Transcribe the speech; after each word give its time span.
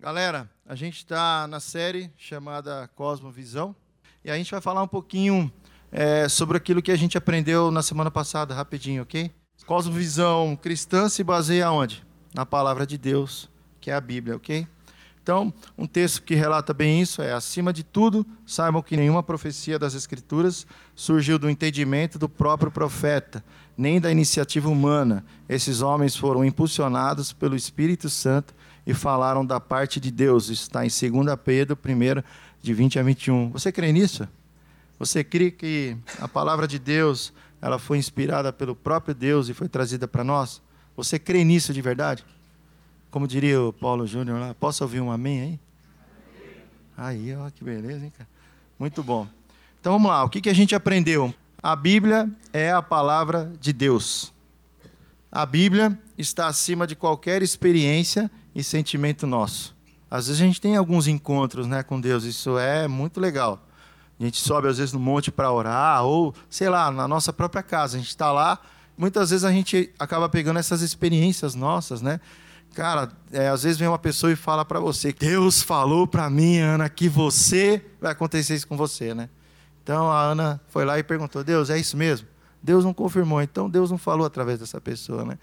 Galera, 0.00 0.48
a 0.66 0.74
gente 0.74 0.96
está 0.96 1.46
na 1.46 1.60
série 1.60 2.10
chamada 2.16 2.88
Cosmovisão 2.94 3.76
e 4.24 4.30
a 4.30 4.36
gente 4.38 4.50
vai 4.50 4.58
falar 4.58 4.82
um 4.82 4.88
pouquinho 4.88 5.52
é, 5.92 6.26
sobre 6.26 6.56
aquilo 6.56 6.80
que 6.80 6.90
a 6.90 6.96
gente 6.96 7.18
aprendeu 7.18 7.70
na 7.70 7.82
semana 7.82 8.10
passada, 8.10 8.54
rapidinho, 8.54 9.02
ok? 9.02 9.30
Cosmovisão 9.66 10.56
cristã 10.56 11.06
se 11.10 11.22
baseia 11.22 11.70
onde? 11.70 12.02
Na 12.34 12.46
palavra 12.46 12.86
de 12.86 12.96
Deus, 12.96 13.50
que 13.78 13.90
é 13.90 13.94
a 13.94 14.00
Bíblia, 14.00 14.36
ok? 14.36 14.66
Então, 15.22 15.52
um 15.76 15.86
texto 15.86 16.22
que 16.22 16.34
relata 16.34 16.72
bem 16.72 17.02
isso 17.02 17.20
é: 17.20 17.34
acima 17.34 17.70
de 17.70 17.84
tudo, 17.84 18.26
saibam 18.46 18.80
que 18.80 18.96
nenhuma 18.96 19.22
profecia 19.22 19.78
das 19.78 19.94
Escrituras 19.94 20.66
surgiu 20.94 21.38
do 21.38 21.50
entendimento 21.50 22.18
do 22.18 22.26
próprio 22.26 22.70
profeta, 22.70 23.44
nem 23.76 24.00
da 24.00 24.10
iniciativa 24.10 24.70
humana. 24.70 25.22
Esses 25.46 25.82
homens 25.82 26.16
foram 26.16 26.42
impulsionados 26.42 27.34
pelo 27.34 27.54
Espírito 27.54 28.08
Santo 28.08 28.54
e 28.86 28.94
falaram 28.94 29.44
da 29.44 29.60
parte 29.60 30.00
de 30.00 30.10
Deus. 30.10 30.48
Isso 30.48 30.62
está 30.62 30.84
em 30.84 30.88
2 30.88 31.36
Pedro 31.44 31.76
1, 31.76 32.22
de 32.62 32.74
20 32.74 32.98
a 32.98 33.02
21. 33.02 33.50
Você 33.50 33.72
crê 33.72 33.92
nisso? 33.92 34.28
Você 34.98 35.24
crê 35.24 35.50
que 35.50 35.96
a 36.20 36.28
palavra 36.28 36.68
de 36.68 36.78
Deus 36.78 37.32
ela 37.62 37.78
foi 37.78 37.98
inspirada 37.98 38.52
pelo 38.52 38.74
próprio 38.74 39.14
Deus 39.14 39.48
e 39.48 39.54
foi 39.54 39.68
trazida 39.68 40.06
para 40.06 40.24
nós? 40.24 40.60
Você 40.96 41.18
crê 41.18 41.44
nisso 41.44 41.72
de 41.72 41.80
verdade? 41.80 42.24
Como 43.10 43.26
diria 43.26 43.60
o 43.60 43.72
Paulo 43.72 44.06
Júnior 44.06 44.38
lá, 44.38 44.54
posso 44.54 44.84
ouvir 44.84 45.00
um 45.00 45.10
amém 45.10 45.40
aí? 45.40 45.60
Aí, 46.96 47.34
ó, 47.34 47.48
que 47.50 47.64
beleza, 47.64 48.04
hein, 48.04 48.12
cara? 48.16 48.28
Muito 48.78 49.02
bom. 49.02 49.26
Então 49.80 49.94
vamos 49.94 50.10
lá, 50.10 50.22
o 50.22 50.28
que, 50.28 50.42
que 50.42 50.50
a 50.50 50.54
gente 50.54 50.74
aprendeu? 50.74 51.34
A 51.62 51.74
Bíblia 51.74 52.30
é 52.52 52.70
a 52.70 52.82
palavra 52.82 53.52
de 53.58 53.72
Deus. 53.72 54.32
A 55.32 55.46
Bíblia 55.46 55.98
está 56.18 56.46
acima 56.46 56.86
de 56.86 56.94
qualquer 56.94 57.42
experiência 57.42 58.30
e 58.54 58.62
sentimento 58.62 59.26
nosso. 59.26 59.76
Às 60.10 60.26
vezes 60.26 60.42
a 60.42 60.44
gente 60.44 60.60
tem 60.60 60.76
alguns 60.76 61.06
encontros 61.06 61.66
né, 61.66 61.82
com 61.82 62.00
Deus, 62.00 62.24
isso 62.24 62.58
é 62.58 62.88
muito 62.88 63.20
legal. 63.20 63.64
A 64.18 64.24
gente 64.24 64.38
sobe 64.38 64.68
às 64.68 64.78
vezes 64.78 64.92
no 64.92 65.00
monte 65.00 65.30
para 65.30 65.50
orar, 65.50 66.04
ou 66.04 66.34
sei 66.48 66.68
lá, 66.68 66.90
na 66.90 67.08
nossa 67.08 67.32
própria 67.32 67.62
casa. 67.62 67.96
A 67.96 68.00
gente 68.00 68.10
está 68.10 68.30
lá, 68.30 68.58
muitas 68.96 69.30
vezes 69.30 69.44
a 69.44 69.52
gente 69.52 69.90
acaba 69.98 70.28
pegando 70.28 70.58
essas 70.58 70.82
experiências 70.82 71.54
nossas, 71.54 72.02
né? 72.02 72.20
Cara, 72.74 73.10
é, 73.32 73.48
às 73.48 73.62
vezes 73.62 73.78
vem 73.78 73.88
uma 73.88 73.98
pessoa 73.98 74.32
e 74.32 74.36
fala 74.36 74.64
para 74.64 74.78
você: 74.78 75.12
Deus 75.12 75.62
falou 75.62 76.06
para 76.06 76.28
mim, 76.28 76.58
Ana, 76.58 76.88
que 76.88 77.08
você 77.08 77.84
vai 78.00 78.12
acontecer 78.12 78.54
isso 78.54 78.68
com 78.68 78.76
você, 78.76 79.14
né? 79.14 79.28
Então 79.82 80.10
a 80.10 80.20
Ana 80.20 80.60
foi 80.68 80.84
lá 80.84 80.98
e 80.98 81.02
perguntou: 81.02 81.42
Deus, 81.42 81.70
é 81.70 81.78
isso 81.78 81.96
mesmo? 81.96 82.28
Deus 82.62 82.84
não 82.84 82.92
confirmou, 82.92 83.40
então 83.40 83.70
Deus 83.70 83.90
não 83.90 83.98
falou 83.98 84.26
através 84.26 84.58
dessa 84.58 84.80
pessoa, 84.80 85.24
né? 85.24 85.38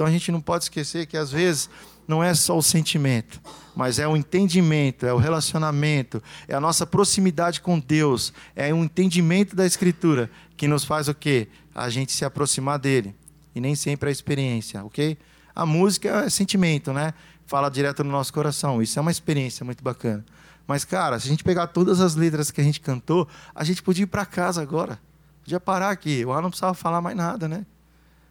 Então 0.00 0.08
a 0.08 0.10
gente 0.10 0.32
não 0.32 0.40
pode 0.40 0.64
esquecer 0.64 1.04
que 1.04 1.14
às 1.14 1.30
vezes 1.30 1.68
não 2.08 2.24
é 2.24 2.32
só 2.32 2.56
o 2.56 2.62
sentimento, 2.62 3.38
mas 3.76 3.98
é 3.98 4.08
o 4.08 4.16
entendimento, 4.16 5.04
é 5.04 5.12
o 5.12 5.18
relacionamento, 5.18 6.22
é 6.48 6.54
a 6.54 6.60
nossa 6.60 6.86
proximidade 6.86 7.60
com 7.60 7.78
Deus, 7.78 8.32
é 8.56 8.72
o 8.72 8.82
entendimento 8.82 9.54
da 9.54 9.66
Escritura 9.66 10.30
que 10.56 10.66
nos 10.66 10.84
faz 10.84 11.06
o 11.06 11.12
quê? 11.14 11.48
A 11.74 11.90
gente 11.90 12.12
se 12.12 12.24
aproximar 12.24 12.78
dele. 12.78 13.14
E 13.54 13.60
nem 13.60 13.74
sempre 13.74 14.08
a 14.08 14.12
experiência, 14.12 14.82
ok? 14.82 15.18
A 15.54 15.66
música 15.66 16.24
é 16.24 16.30
sentimento, 16.30 16.94
né? 16.94 17.12
Fala 17.46 17.68
direto 17.68 18.02
no 18.02 18.10
nosso 18.10 18.32
coração. 18.32 18.80
Isso 18.80 18.98
é 18.98 19.02
uma 19.02 19.10
experiência 19.10 19.66
muito 19.66 19.84
bacana. 19.84 20.24
Mas, 20.66 20.82
cara, 20.82 21.20
se 21.20 21.26
a 21.26 21.30
gente 21.30 21.44
pegar 21.44 21.66
todas 21.66 22.00
as 22.00 22.14
letras 22.14 22.50
que 22.50 22.62
a 22.62 22.64
gente 22.64 22.80
cantou, 22.80 23.28
a 23.54 23.64
gente 23.64 23.82
podia 23.82 24.04
ir 24.04 24.06
para 24.06 24.24
casa 24.24 24.62
agora. 24.62 24.98
Podia 25.42 25.60
parar 25.60 25.90
aqui. 25.90 26.24
O 26.24 26.32
ar 26.32 26.40
não 26.40 26.48
precisava 26.48 26.72
falar 26.72 27.02
mais 27.02 27.14
nada, 27.14 27.46
né? 27.46 27.66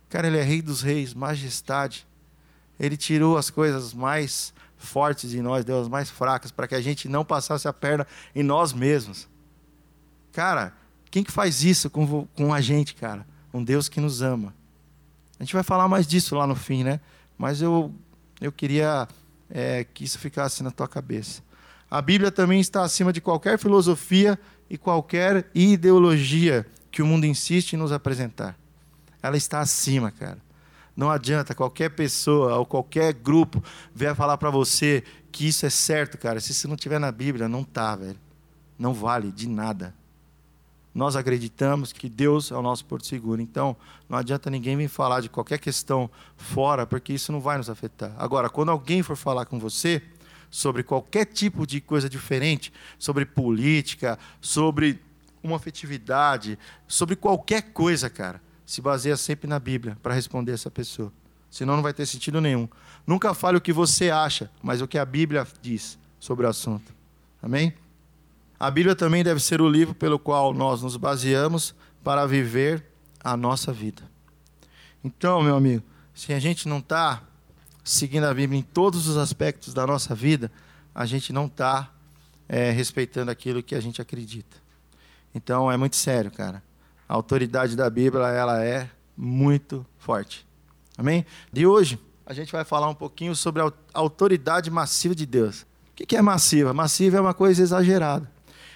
Cara, 0.09 0.25
ele 0.25 0.39
é 0.39 0.43
rei 0.43 0.61
dos 0.61 0.81
reis, 0.81 1.13
majestade. 1.13 2.07
Ele 2.79 2.97
tirou 2.97 3.37
as 3.37 3.49
coisas 3.49 3.93
mais 3.93 4.51
fortes 4.75 5.29
de 5.29 5.41
nós, 5.41 5.63
deu 5.63 5.79
as 5.79 5.87
mais 5.87 6.09
fracas, 6.09 6.51
para 6.51 6.67
que 6.67 6.73
a 6.73 6.81
gente 6.81 7.07
não 7.07 7.23
passasse 7.23 7.67
a 7.67 7.73
perna 7.73 8.07
em 8.33 8.41
nós 8.41 8.73
mesmos. 8.73 9.27
Cara, 10.31 10.73
quem 11.11 11.23
que 11.23 11.31
faz 11.31 11.63
isso 11.63 11.89
com, 11.89 12.25
com 12.25 12.53
a 12.53 12.59
gente, 12.59 12.95
cara? 12.95 13.25
Um 13.53 13.63
Deus 13.63 13.87
que 13.87 14.01
nos 14.01 14.21
ama. 14.21 14.53
A 15.39 15.43
gente 15.43 15.53
vai 15.53 15.63
falar 15.63 15.87
mais 15.87 16.07
disso 16.07 16.35
lá 16.35 16.47
no 16.47 16.55
fim, 16.55 16.83
né? 16.83 16.99
Mas 17.37 17.61
eu, 17.61 17.93
eu 18.41 18.51
queria 18.51 19.07
é, 19.49 19.83
que 19.83 20.03
isso 20.03 20.17
ficasse 20.17 20.63
na 20.63 20.71
tua 20.71 20.87
cabeça. 20.87 21.43
A 21.89 22.01
Bíblia 22.01 22.31
também 22.31 22.59
está 22.59 22.83
acima 22.83 23.13
de 23.13 23.21
qualquer 23.21 23.59
filosofia 23.59 24.39
e 24.69 24.77
qualquer 24.77 25.49
ideologia 25.53 26.65
que 26.91 27.01
o 27.01 27.05
mundo 27.05 27.25
insiste 27.25 27.73
em 27.73 27.77
nos 27.77 27.91
apresentar 27.91 28.57
ela 29.21 29.37
está 29.37 29.59
acima, 29.59 30.11
cara. 30.11 30.37
Não 30.95 31.09
adianta 31.09 31.55
qualquer 31.55 31.89
pessoa 31.89 32.57
ou 32.57 32.65
qualquer 32.65 33.13
grupo 33.13 33.63
vier 33.95 34.13
falar 34.15 34.37
para 34.37 34.49
você 34.49 35.03
que 35.31 35.47
isso 35.47 35.65
é 35.65 35.69
certo, 35.69 36.17
cara. 36.17 36.39
Se 36.39 36.51
isso 36.51 36.67
não 36.67 36.75
tiver 36.75 36.99
na 36.99 37.11
Bíblia, 37.11 37.47
não 37.47 37.63
tá, 37.63 37.95
velho. 37.95 38.19
Não 38.77 38.93
vale 38.93 39.31
de 39.31 39.47
nada. 39.47 39.95
Nós 40.93 41.15
acreditamos 41.15 41.93
que 41.93 42.09
Deus 42.09 42.51
é 42.51 42.55
o 42.55 42.61
nosso 42.61 42.83
porto 42.83 43.05
seguro. 43.05 43.41
Então, 43.41 43.77
não 44.09 44.17
adianta 44.17 44.49
ninguém 44.49 44.75
vir 44.75 44.89
falar 44.89 45.21
de 45.21 45.29
qualquer 45.29 45.59
questão 45.59 46.09
fora, 46.35 46.85
porque 46.85 47.13
isso 47.13 47.31
não 47.31 47.39
vai 47.39 47.57
nos 47.57 47.69
afetar. 47.69 48.13
Agora, 48.17 48.49
quando 48.49 48.69
alguém 48.69 49.01
for 49.01 49.15
falar 49.15 49.45
com 49.45 49.59
você 49.59 50.01
sobre 50.49 50.83
qualquer 50.83 51.25
tipo 51.25 51.65
de 51.65 51.79
coisa 51.79 52.09
diferente, 52.09 52.73
sobre 52.97 53.25
política, 53.25 54.17
sobre 54.41 54.99
uma 55.41 55.55
afetividade, 55.55 56.59
sobre 56.87 57.15
qualquer 57.15 57.71
coisa, 57.71 58.09
cara, 58.09 58.41
se 58.69 58.83
baseia 58.83 59.17
sempre 59.17 59.47
na 59.47 59.57
Bíblia 59.57 59.97
para 59.99 60.13
responder 60.13 60.51
essa 60.51 60.69
pessoa. 60.69 61.11
Senão 61.49 61.75
não 61.75 61.81
vai 61.81 61.91
ter 61.91 62.05
sentido 62.05 62.39
nenhum. 62.39 62.69
Nunca 63.05 63.33
fale 63.33 63.57
o 63.57 63.61
que 63.61 63.73
você 63.73 64.11
acha, 64.11 64.47
mas 64.61 64.79
o 64.79 64.87
que 64.87 64.99
a 64.99 65.05
Bíblia 65.05 65.47
diz 65.59 65.97
sobre 66.19 66.45
o 66.45 66.49
assunto. 66.49 66.93
Amém? 67.41 67.73
A 68.59 68.69
Bíblia 68.69 68.95
também 68.95 69.23
deve 69.23 69.39
ser 69.39 69.59
o 69.59 69.67
livro 69.67 69.95
pelo 69.95 70.19
qual 70.19 70.53
nós 70.53 70.83
nos 70.83 70.95
baseamos 70.97 71.73
para 72.03 72.27
viver 72.27 72.85
a 73.23 73.35
nossa 73.35 73.73
vida. 73.73 74.03
Então, 75.03 75.41
meu 75.41 75.55
amigo, 75.55 75.83
se 76.13 76.31
a 76.31 76.37
gente 76.37 76.67
não 76.67 76.77
está 76.77 77.23
seguindo 77.83 78.25
a 78.25 78.33
Bíblia 78.35 78.59
em 78.59 78.63
todos 78.63 79.07
os 79.07 79.17
aspectos 79.17 79.73
da 79.73 79.87
nossa 79.87 80.13
vida, 80.13 80.51
a 80.93 81.07
gente 81.07 81.33
não 81.33 81.47
está 81.47 81.91
é, 82.47 82.69
respeitando 82.69 83.31
aquilo 83.31 83.63
que 83.63 83.73
a 83.73 83.81
gente 83.81 83.99
acredita. 83.99 84.57
Então, 85.33 85.71
é 85.71 85.75
muito 85.75 85.95
sério, 85.95 86.29
cara 86.29 86.68
a 87.09 87.15
autoridade 87.15 87.75
da 87.75 87.89
Bíblia 87.89 88.27
ela 88.27 88.63
é 88.63 88.87
muito 89.17 89.83
forte. 89.97 90.47
Amém? 90.95 91.25
De 91.51 91.65
hoje, 91.65 91.97
a 92.23 92.33
gente 92.33 92.51
vai 92.51 92.63
falar 92.63 92.87
um 92.87 92.93
pouquinho 92.93 93.35
sobre 93.35 93.63
a 93.63 93.73
autoridade 93.95 94.69
massiva 94.69 95.15
de 95.15 95.25
Deus. 95.25 95.65
O 95.89 96.05
que 96.05 96.15
é 96.15 96.21
massiva? 96.21 96.71
Massiva 96.71 97.17
é 97.17 97.19
uma 97.19 97.33
coisa 97.33 97.63
exagerada. 97.63 98.31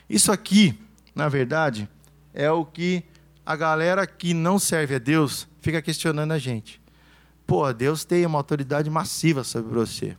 Isso 0.10 0.32
aqui, 0.32 0.78
na 1.14 1.30
verdade, 1.30 1.88
é 2.34 2.52
o 2.52 2.66
que 2.66 3.04
a 3.46 3.56
galera 3.56 4.08
que 4.08 4.34
não 4.34 4.58
serve 4.58 4.96
a 4.96 5.00
Deus 5.00 5.48
fica 5.62 5.80
questionando 5.82 6.32
a 6.32 6.40
gente. 6.40 6.82
Pô, 7.46 7.72
Deus 7.72 8.04
tem 8.04 8.26
uma 8.26 8.40
autoridade 8.40 8.90
massiva 8.90 9.44
sobre 9.44 9.74
você. 9.74 10.18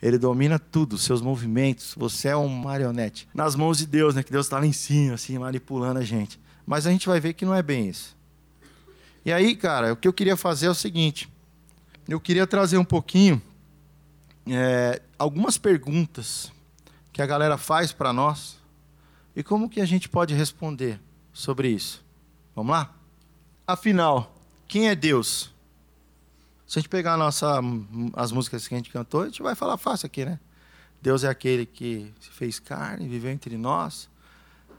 Ele 0.00 0.16
domina 0.16 0.58
tudo, 0.58 0.96
seus 0.96 1.20
movimentos. 1.20 1.94
Você 1.96 2.28
é 2.28 2.36
um 2.36 2.48
marionete. 2.48 3.28
Nas 3.34 3.54
mãos 3.54 3.76
de 3.76 3.86
Deus, 3.86 4.14
né? 4.14 4.22
Que 4.22 4.32
Deus 4.32 4.46
está 4.46 4.58
lá 4.58 4.64
em 4.64 4.72
cima, 4.72 5.14
assim, 5.14 5.38
manipulando 5.38 5.98
a 6.00 6.02
gente. 6.02 6.40
Mas 6.66 6.86
a 6.86 6.90
gente 6.90 7.08
vai 7.08 7.20
ver 7.20 7.34
que 7.34 7.44
não 7.44 7.54
é 7.54 7.62
bem 7.62 7.88
isso. 7.88 8.16
E 9.24 9.32
aí, 9.32 9.54
cara, 9.54 9.92
o 9.92 9.96
que 9.96 10.08
eu 10.08 10.12
queria 10.12 10.36
fazer 10.36 10.66
é 10.66 10.70
o 10.70 10.74
seguinte: 10.74 11.28
eu 12.08 12.20
queria 12.20 12.46
trazer 12.46 12.78
um 12.78 12.84
pouquinho 12.84 13.40
é, 14.46 15.02
algumas 15.18 15.58
perguntas 15.58 16.50
que 17.12 17.20
a 17.20 17.26
galera 17.26 17.58
faz 17.58 17.92
para 17.92 18.12
nós 18.12 18.58
e 19.34 19.42
como 19.42 19.68
que 19.68 19.80
a 19.80 19.84
gente 19.84 20.08
pode 20.08 20.34
responder 20.34 21.00
sobre 21.32 21.68
isso. 21.68 22.04
Vamos 22.54 22.72
lá? 22.72 22.94
Afinal, 23.66 24.34
quem 24.66 24.88
é 24.88 24.94
Deus? 24.94 25.52
Se 26.66 26.78
a 26.78 26.80
gente 26.80 26.88
pegar 26.88 27.16
nossa, 27.16 27.60
as 28.14 28.32
músicas 28.32 28.66
que 28.66 28.74
a 28.74 28.78
gente 28.78 28.90
cantou, 28.90 29.22
a 29.22 29.26
gente 29.26 29.42
vai 29.42 29.54
falar 29.54 29.76
fácil 29.76 30.06
aqui, 30.06 30.24
né? 30.24 30.38
Deus 31.02 31.24
é 31.24 31.28
aquele 31.28 31.66
que 31.66 32.12
se 32.20 32.30
fez 32.30 32.58
carne, 32.58 33.08
viveu 33.08 33.30
entre 33.30 33.56
nós, 33.56 34.08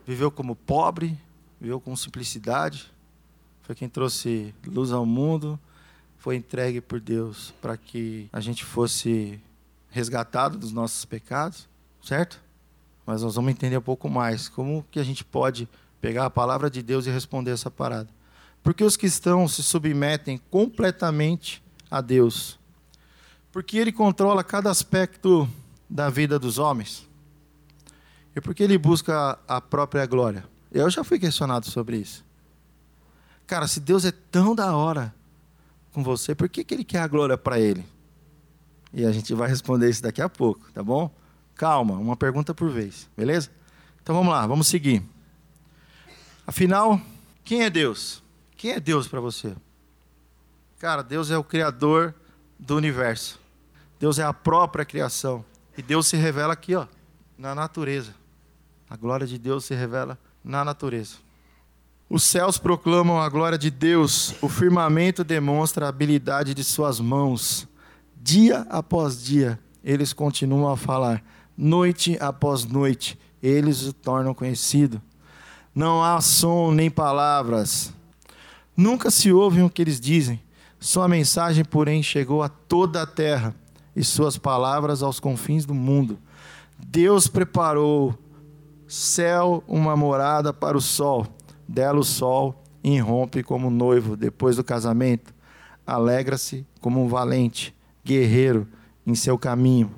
viveu 0.06 0.30
como 0.30 0.54
pobre, 0.54 1.18
viveu 1.62 1.80
com 1.80 1.94
simplicidade, 1.94 2.92
foi 3.62 3.72
quem 3.72 3.88
trouxe 3.88 4.52
luz 4.66 4.90
ao 4.90 5.06
mundo, 5.06 5.56
foi 6.18 6.34
entregue 6.34 6.80
por 6.80 6.98
Deus 6.98 7.54
para 7.62 7.76
que 7.76 8.28
a 8.32 8.40
gente 8.40 8.64
fosse 8.64 9.40
resgatado 9.88 10.58
dos 10.58 10.72
nossos 10.72 11.04
pecados, 11.04 11.68
certo? 12.02 12.42
Mas 13.06 13.22
nós 13.22 13.36
vamos 13.36 13.52
entender 13.52 13.78
um 13.78 13.82
pouco 13.82 14.10
mais 14.10 14.48
como 14.48 14.84
que 14.90 14.98
a 14.98 15.04
gente 15.04 15.24
pode 15.24 15.68
pegar 16.00 16.26
a 16.26 16.30
palavra 16.30 16.68
de 16.68 16.82
Deus 16.82 17.06
e 17.06 17.10
responder 17.10 17.52
essa 17.52 17.70
parada. 17.70 18.08
Porque 18.60 18.82
os 18.82 18.96
cristãos 18.96 19.54
se 19.54 19.62
submetem 19.62 20.38
completamente 20.50 21.62
a 21.88 22.00
Deus. 22.00 22.58
Porque 23.52 23.78
ele 23.78 23.92
controla 23.92 24.42
cada 24.42 24.68
aspecto 24.68 25.48
da 25.88 26.10
vida 26.10 26.40
dos 26.40 26.58
homens. 26.58 27.08
E 28.34 28.40
porque 28.40 28.64
ele 28.64 28.76
busca 28.76 29.38
a 29.46 29.60
própria 29.60 30.04
glória. 30.06 30.50
Eu 30.72 30.88
já 30.88 31.04
fui 31.04 31.18
questionado 31.18 31.66
sobre 31.66 31.98
isso. 31.98 32.24
Cara, 33.46 33.68
se 33.68 33.78
Deus 33.78 34.06
é 34.06 34.10
tão 34.10 34.54
da 34.54 34.74
hora 34.74 35.14
com 35.92 36.02
você, 36.02 36.34
por 36.34 36.48
que, 36.48 36.64
que 36.64 36.72
Ele 36.72 36.84
quer 36.84 37.00
a 37.00 37.06
glória 37.06 37.36
para 37.36 37.60
Ele? 37.60 37.84
E 38.92 39.04
a 39.04 39.12
gente 39.12 39.34
vai 39.34 39.48
responder 39.48 39.90
isso 39.90 40.02
daqui 40.02 40.22
a 40.22 40.28
pouco, 40.28 40.70
tá 40.72 40.82
bom? 40.82 41.14
Calma, 41.54 41.94
uma 41.94 42.16
pergunta 42.16 42.54
por 42.54 42.70
vez, 42.70 43.08
beleza? 43.14 43.50
Então 44.02 44.14
vamos 44.14 44.32
lá, 44.32 44.46
vamos 44.46 44.66
seguir. 44.66 45.02
Afinal, 46.46 47.00
quem 47.44 47.62
é 47.62 47.70
Deus? 47.70 48.22
Quem 48.56 48.72
é 48.72 48.80
Deus 48.80 49.06
para 49.06 49.20
você? 49.20 49.54
Cara, 50.78 51.02
Deus 51.02 51.30
é 51.30 51.36
o 51.36 51.44
Criador 51.44 52.14
do 52.58 52.76
universo. 52.76 53.38
Deus 54.00 54.18
é 54.18 54.24
a 54.24 54.32
própria 54.32 54.84
criação. 54.84 55.44
E 55.76 55.82
Deus 55.82 56.06
se 56.06 56.16
revela 56.16 56.54
aqui, 56.54 56.74
ó, 56.74 56.86
na 57.36 57.54
natureza. 57.54 58.14
A 58.88 58.96
glória 58.96 59.26
de 59.26 59.38
Deus 59.38 59.64
se 59.64 59.74
revela 59.74 60.18
na 60.44 60.64
natureza. 60.64 61.16
Os 62.08 62.24
céus 62.24 62.58
proclamam 62.58 63.20
a 63.20 63.28
glória 63.28 63.56
de 63.56 63.70
Deus, 63.70 64.34
o 64.42 64.48
firmamento 64.48 65.24
demonstra 65.24 65.86
a 65.86 65.88
habilidade 65.88 66.52
de 66.52 66.62
suas 66.62 67.00
mãos. 67.00 67.66
Dia 68.20 68.66
após 68.68 69.22
dia, 69.22 69.58
eles 69.82 70.12
continuam 70.12 70.70
a 70.70 70.76
falar, 70.76 71.24
noite 71.56 72.16
após 72.20 72.64
noite, 72.64 73.18
eles 73.42 73.86
o 73.86 73.92
tornam 73.92 74.34
conhecido. 74.34 75.00
Não 75.74 76.04
há 76.04 76.20
som 76.20 76.70
nem 76.70 76.90
palavras. 76.90 77.94
Nunca 78.76 79.10
se 79.10 79.32
ouve 79.32 79.62
o 79.62 79.70
que 79.70 79.80
eles 79.80 79.98
dizem. 79.98 80.40
Sua 80.78 81.08
mensagem, 81.08 81.64
porém, 81.64 82.02
chegou 82.02 82.42
a 82.42 82.48
toda 82.48 83.02
a 83.02 83.06
terra 83.06 83.54
e 83.96 84.04
suas 84.04 84.36
palavras 84.36 85.02
aos 85.02 85.18
confins 85.18 85.64
do 85.64 85.74
mundo. 85.74 86.18
Deus 86.78 87.26
preparou 87.26 88.18
céu 88.92 89.64
uma 89.66 89.96
morada 89.96 90.52
para 90.52 90.76
o 90.76 90.80
sol. 90.80 91.26
Dela 91.66 91.98
o 91.98 92.04
sol 92.04 92.62
irrompe 92.84 93.42
como 93.42 93.70
noivo 93.70 94.18
depois 94.18 94.56
do 94.56 94.64
casamento. 94.64 95.32
Alegra-se 95.86 96.66
como 96.78 97.02
um 97.02 97.08
valente 97.08 97.74
guerreiro 98.04 98.68
em 99.06 99.14
seu 99.14 99.38
caminho. 99.38 99.94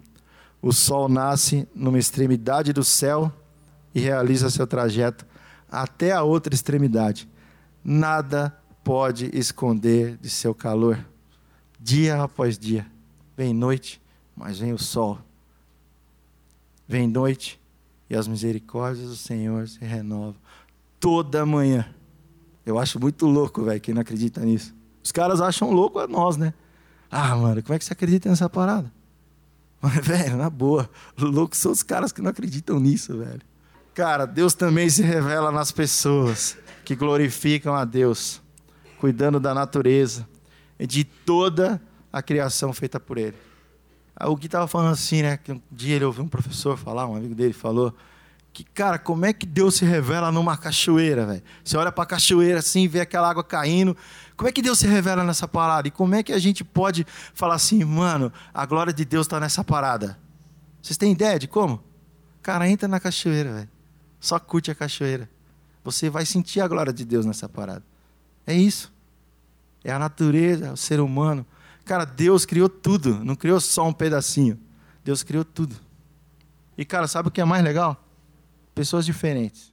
O 0.63 0.73
sol 0.73 1.09
nasce 1.09 1.67
numa 1.75 1.99
extremidade 1.99 2.73
do 2.73 2.85
céu 2.85 3.33
e 3.93 3.99
realiza 3.99 4.49
seu 4.49 4.67
trajeto 4.67 5.27
até 5.69 6.13
a 6.13 6.23
outra 6.23 6.55
extremidade. 6.55 7.29
Nada 7.83 8.57
pode 8.85 9.29
esconder 9.37 10.17
de 10.19 10.31
seu 10.31 10.55
calor. 10.55 11.05
Dia 11.81 12.23
após 12.23 12.57
dia, 12.57 12.87
vem 13.37 13.53
noite, 13.53 14.01
mas 14.37 14.61
vem 14.61 14.73
o 14.73 14.79
sol. 14.79 15.19
Vem 16.87 17.09
noite 17.09 17.61
e 18.09 18.17
as 18.17 18.29
misericórdias 18.29 19.09
do 19.09 19.17
Senhor 19.17 19.69
se 19.69 19.85
renovam 19.85 20.37
toda 21.01 21.45
manhã. 21.45 21.87
Eu 22.65 22.79
acho 22.79 22.99
muito 22.99 23.27
louco, 23.27 23.63
velho, 23.63 23.81
quem 23.81 23.95
não 23.95 24.03
acredita 24.03 24.41
nisso. 24.41 24.75
Os 25.03 25.13
caras 25.13 25.41
acham 25.41 25.71
louco 25.71 25.99
a 25.99 26.07
nós, 26.07 26.37
né? 26.37 26.55
Ah, 27.11 27.37
mano, 27.37 27.63
como 27.63 27.75
é 27.75 27.79
que 27.79 27.85
você 27.85 27.93
acredita 27.93 28.29
nessa 28.29 28.49
parada? 28.49 28.91
Mas, 29.83 29.95
velho, 30.07 30.37
na 30.37 30.49
boa, 30.49 30.89
loucos 31.19 31.59
são 31.59 31.71
os 31.71 31.83
caras 31.83 32.11
que 32.11 32.23
não 32.23 32.31
acreditam 32.31 32.81
nisso, 32.81 33.19
velho. 33.19 33.43
Cara, 33.95 34.25
Deus 34.25 34.55
também 34.55 34.89
se 34.89 35.03
revela 35.03 35.53
nas 35.53 35.71
pessoas 35.71 36.57
que 36.85 36.97
glorificam 36.97 37.75
a 37.75 37.85
Deus, 37.85 38.41
cuidando 38.99 39.39
da 39.39 39.53
natureza 39.53 40.27
e 40.79 40.87
de 40.87 41.05
toda 41.05 41.81
a 42.13 42.23
criação 42.23 42.73
feita 42.73 42.99
por 42.99 43.19
Ele. 43.19 43.37
O 44.21 44.37
que 44.37 44.47
estava 44.47 44.67
falando 44.67 44.93
assim, 44.93 45.23
né? 45.23 45.37
Que 45.37 45.53
um 45.53 45.61
dia 45.71 45.97
ele 45.97 46.05
ouviu 46.05 46.25
um 46.25 46.29
professor 46.29 46.77
falar, 46.77 47.07
um 47.07 47.17
amigo 47.17 47.35
dele 47.35 47.53
falou 47.53 47.95
que, 48.55 48.63
cara, 48.63 49.01
como 49.01 49.27
é 49.27 49.33
que 49.33 49.45
Deus 49.45 49.75
se 49.75 49.85
revela 49.85 50.31
numa 50.31 50.57
cachoeira, 50.57 51.27
velho? 51.27 51.43
Você 51.65 51.77
olha 51.77 51.91
para 51.91 52.05
a 52.05 52.07
cachoeira 52.07 52.61
assim, 52.61 52.87
vê 52.87 53.01
aquela 53.01 53.29
água 53.29 53.43
caindo. 53.43 53.97
Como 54.37 54.49
é 54.49 54.53
que 54.53 54.63
Deus 54.63 54.79
se 54.79 54.87
revela 54.87 55.25
nessa 55.25 55.49
parada? 55.49 55.89
E 55.89 55.91
como 55.91 56.15
é 56.15 56.23
que 56.23 56.33
a 56.33 56.39
gente 56.39 56.63
pode 56.63 57.05
falar 57.35 57.57
assim, 57.57 57.83
mano, 57.83 58.33
a 58.55 58.65
glória 58.65 58.93
de 58.93 59.05
Deus 59.05 59.27
está 59.27 59.41
nessa 59.41 59.65
parada? 59.65 60.17
Vocês 60.81 60.97
têm 60.97 61.11
ideia 61.11 61.37
de 61.37 61.49
como? 61.49 61.83
Cara, 62.43 62.69
entra 62.69 62.87
na 62.87 63.01
cachoeira, 63.01 63.53
velho. 63.53 63.69
Só 64.21 64.39
curte 64.39 64.71
a 64.71 64.75
cachoeira. 64.75 65.29
Você 65.83 66.09
vai 66.09 66.25
sentir 66.25 66.61
a 66.61 66.69
glória 66.69 66.93
de 66.93 67.05
Deus 67.05 67.27
nessa 67.27 67.49
parada. 67.49 67.83
É 68.47 68.55
isso. 68.55 68.93
É 69.83 69.93
a 69.93 69.99
natureza, 69.99 70.67
é 70.67 70.73
o 70.73 70.77
ser 70.77 71.01
humano. 71.01 71.45
Cara, 71.85 72.05
Deus 72.05 72.47
criou 72.47 72.69
tudo, 72.69 73.23
não 73.25 73.37
criou 73.37 73.61
só 73.61 73.87
um 73.87 73.93
pedacinho. 73.93 74.59
Deus 75.05 75.23
criou 75.23 75.45
tudo. 75.45 75.77
E, 76.79 76.85
cara, 76.85 77.07
sabe 77.07 77.29
o 77.29 77.31
que 77.31 77.41
é 77.41 77.45
mais 77.45 77.63
legal? 77.63 78.03
Pessoas 78.75 79.05
diferentes. 79.05 79.73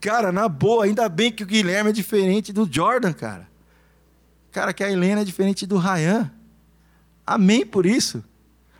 Cara, 0.00 0.30
na 0.30 0.48
boa, 0.48 0.84
ainda 0.84 1.08
bem 1.08 1.32
que 1.32 1.42
o 1.42 1.46
Guilherme 1.46 1.90
é 1.90 1.92
diferente 1.92 2.52
do 2.52 2.68
Jordan, 2.70 3.12
cara. 3.12 3.48
Cara, 4.52 4.72
que 4.72 4.84
a 4.84 4.90
Helena 4.90 5.22
é 5.22 5.24
diferente 5.24 5.66
do 5.66 5.78
Ryan. 5.78 6.30
Amém 7.26 7.66
por 7.66 7.84
isso. 7.84 8.22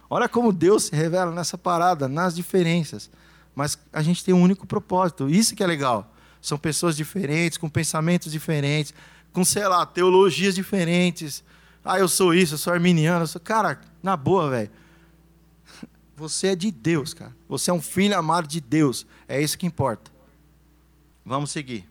Olha 0.09 0.29
como 0.29 0.53
Deus 0.53 0.85
se 0.85 0.95
revela 0.95 1.33
nessa 1.33 1.59
parada, 1.59 2.07
nas 2.07 2.37
diferenças. 2.37 3.11
Mas 3.55 3.79
a 3.93 4.03
gente 4.03 4.25
tem 4.25 4.33
um 4.33 4.43
único 4.43 4.67
propósito. 4.67 5.29
Isso 5.29 5.57
que 5.57 5.63
é 5.63 5.67
legal. 5.67 6.15
São 6.41 6.59
pessoas 6.59 6.97
diferentes, 6.97 7.59
com 7.59 7.69
pensamentos 7.69 8.31
diferentes, 8.31 8.95
com, 9.33 9.45
sei 9.45 9.67
lá, 9.67 9.85
teologias 9.85 10.55
diferentes, 10.55 11.43
ah, 11.85 11.99
eu 11.99 12.09
sou 12.09 12.33
isso, 12.33 12.55
eu 12.55 12.59
sou 12.59 12.73
arminiano. 12.73 13.25
Eu 13.25 13.27
sou... 13.27 13.41
Cara, 13.41 13.79
na 14.03 14.17
boa, 14.17 14.49
velho. 14.49 14.71
Você 16.17 16.49
é 16.49 16.57
de 16.57 16.71
Deus, 16.71 17.13
cara. 17.13 17.37
Você 17.49 17.71
é 17.71 17.75
um 17.75 17.83
filho 17.83 18.17
amado 18.17 18.49
de 18.49 18.61
Deus. 18.61 19.07
É 19.29 19.41
isso 19.41 19.59
que 19.59 19.67
importa. 19.67 20.11
Vamos 21.25 21.51
seguir. 21.51 21.87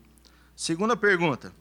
Segunda 0.56 0.96
pergunta. 0.96 1.52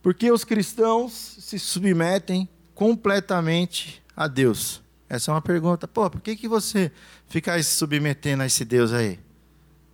Por 0.00 0.14
que 0.14 0.30
os 0.30 0.44
cristãos 0.44 1.12
se 1.12 1.58
submetem 1.58 2.48
completamente 2.74 4.02
a 4.16 4.26
Deus? 4.26 4.82
Essa 5.08 5.30
é 5.30 5.34
uma 5.34 5.42
pergunta. 5.42 5.86
Pô, 5.86 6.08
por 6.08 6.20
que, 6.20 6.36
que 6.36 6.48
você 6.48 6.90
fica 7.28 7.60
se 7.62 7.74
submetendo 7.76 8.42
a 8.42 8.46
esse 8.46 8.64
Deus 8.64 8.92
aí? 8.92 9.20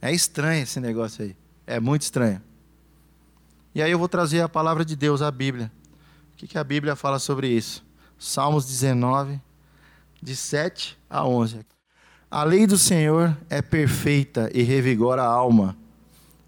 É 0.00 0.12
estranho 0.12 0.62
esse 0.62 0.79
negócio 0.79 1.25
aí. 1.25 1.37
É 1.67 1.81
muito 1.81 2.02
estranho. 2.02 2.41
E 3.75 3.82
aí 3.82 3.91
eu 3.91 3.99
vou 3.99 4.08
trazer 4.08 4.41
a 4.41 4.49
palavra 4.49 4.84
de 4.84 4.96
Deus, 4.96 5.20
a 5.20 5.31
Bíblia, 5.31 5.70
que, 6.38 6.46
que 6.46 6.56
a 6.56 6.62
Bíblia 6.62 6.94
fala 6.94 7.19
sobre 7.19 7.49
isso? 7.49 7.85
Salmos 8.17 8.64
19, 8.64 9.40
de 10.23 10.37
7 10.37 10.96
a 11.11 11.26
11. 11.26 11.67
A 12.31 12.44
lei 12.44 12.64
do 12.64 12.79
Senhor 12.79 13.37
é 13.50 13.61
perfeita 13.61 14.49
e 14.55 14.62
revigora 14.62 15.23
a 15.23 15.26
alma. 15.26 15.76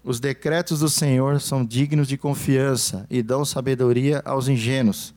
Os 0.01 0.17
decretos 0.19 0.79
do 0.79 0.87
Senhor 0.87 1.41
são 1.41 1.65
dignos 1.65 2.07
de 2.07 2.17
confiança 2.17 3.05
e 3.09 3.21
dão 3.21 3.43
sabedoria 3.43 4.21
aos 4.23 4.47
ingênuos. 4.47 5.13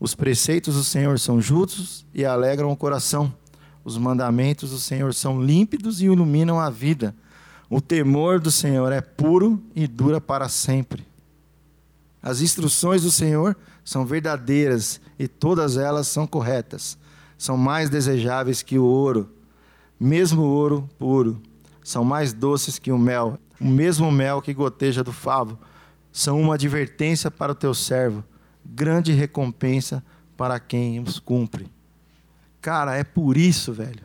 Os 0.00 0.16
preceitos 0.16 0.74
do 0.74 0.82
Senhor 0.82 1.16
são 1.20 1.40
justos 1.40 2.04
e 2.12 2.24
alegram 2.24 2.72
o 2.72 2.76
coração. 2.76 3.32
Os 3.84 3.96
mandamentos 3.96 4.70
do 4.70 4.78
Senhor 4.78 5.14
são 5.14 5.40
límpidos 5.40 6.00
e 6.00 6.06
iluminam 6.06 6.58
a 6.58 6.68
vida. 6.68 7.14
O 7.70 7.80
temor 7.80 8.40
do 8.40 8.50
Senhor 8.50 8.90
é 8.92 9.00
puro 9.00 9.62
e 9.76 9.86
dura 9.86 10.20
para 10.20 10.48
sempre. 10.48 11.11
As 12.22 12.40
instruções 12.40 13.02
do 13.02 13.10
Senhor 13.10 13.56
são 13.84 14.06
verdadeiras 14.06 15.00
e 15.18 15.26
todas 15.26 15.76
elas 15.76 16.06
são 16.06 16.26
corretas. 16.26 16.96
São 17.36 17.56
mais 17.56 17.90
desejáveis 17.90 18.62
que 18.62 18.78
o 18.78 18.84
ouro, 18.84 19.28
mesmo 19.98 20.42
ouro 20.42 20.88
puro. 20.98 21.42
São 21.82 22.04
mais 22.04 22.32
doces 22.32 22.78
que 22.78 22.92
o 22.92 22.98
mel, 22.98 23.38
o 23.60 23.66
mesmo 23.66 24.10
mel 24.12 24.40
que 24.40 24.54
goteja 24.54 25.02
do 25.02 25.12
favo. 25.12 25.58
São 26.12 26.40
uma 26.40 26.54
advertência 26.54 27.30
para 27.30 27.52
o 27.52 27.56
teu 27.56 27.74
servo, 27.74 28.22
grande 28.64 29.12
recompensa 29.12 30.04
para 30.36 30.60
quem 30.60 31.00
os 31.00 31.18
cumpre. 31.18 31.68
Cara, 32.60 32.96
é 32.96 33.02
por 33.02 33.36
isso, 33.36 33.72
velho. 33.72 34.04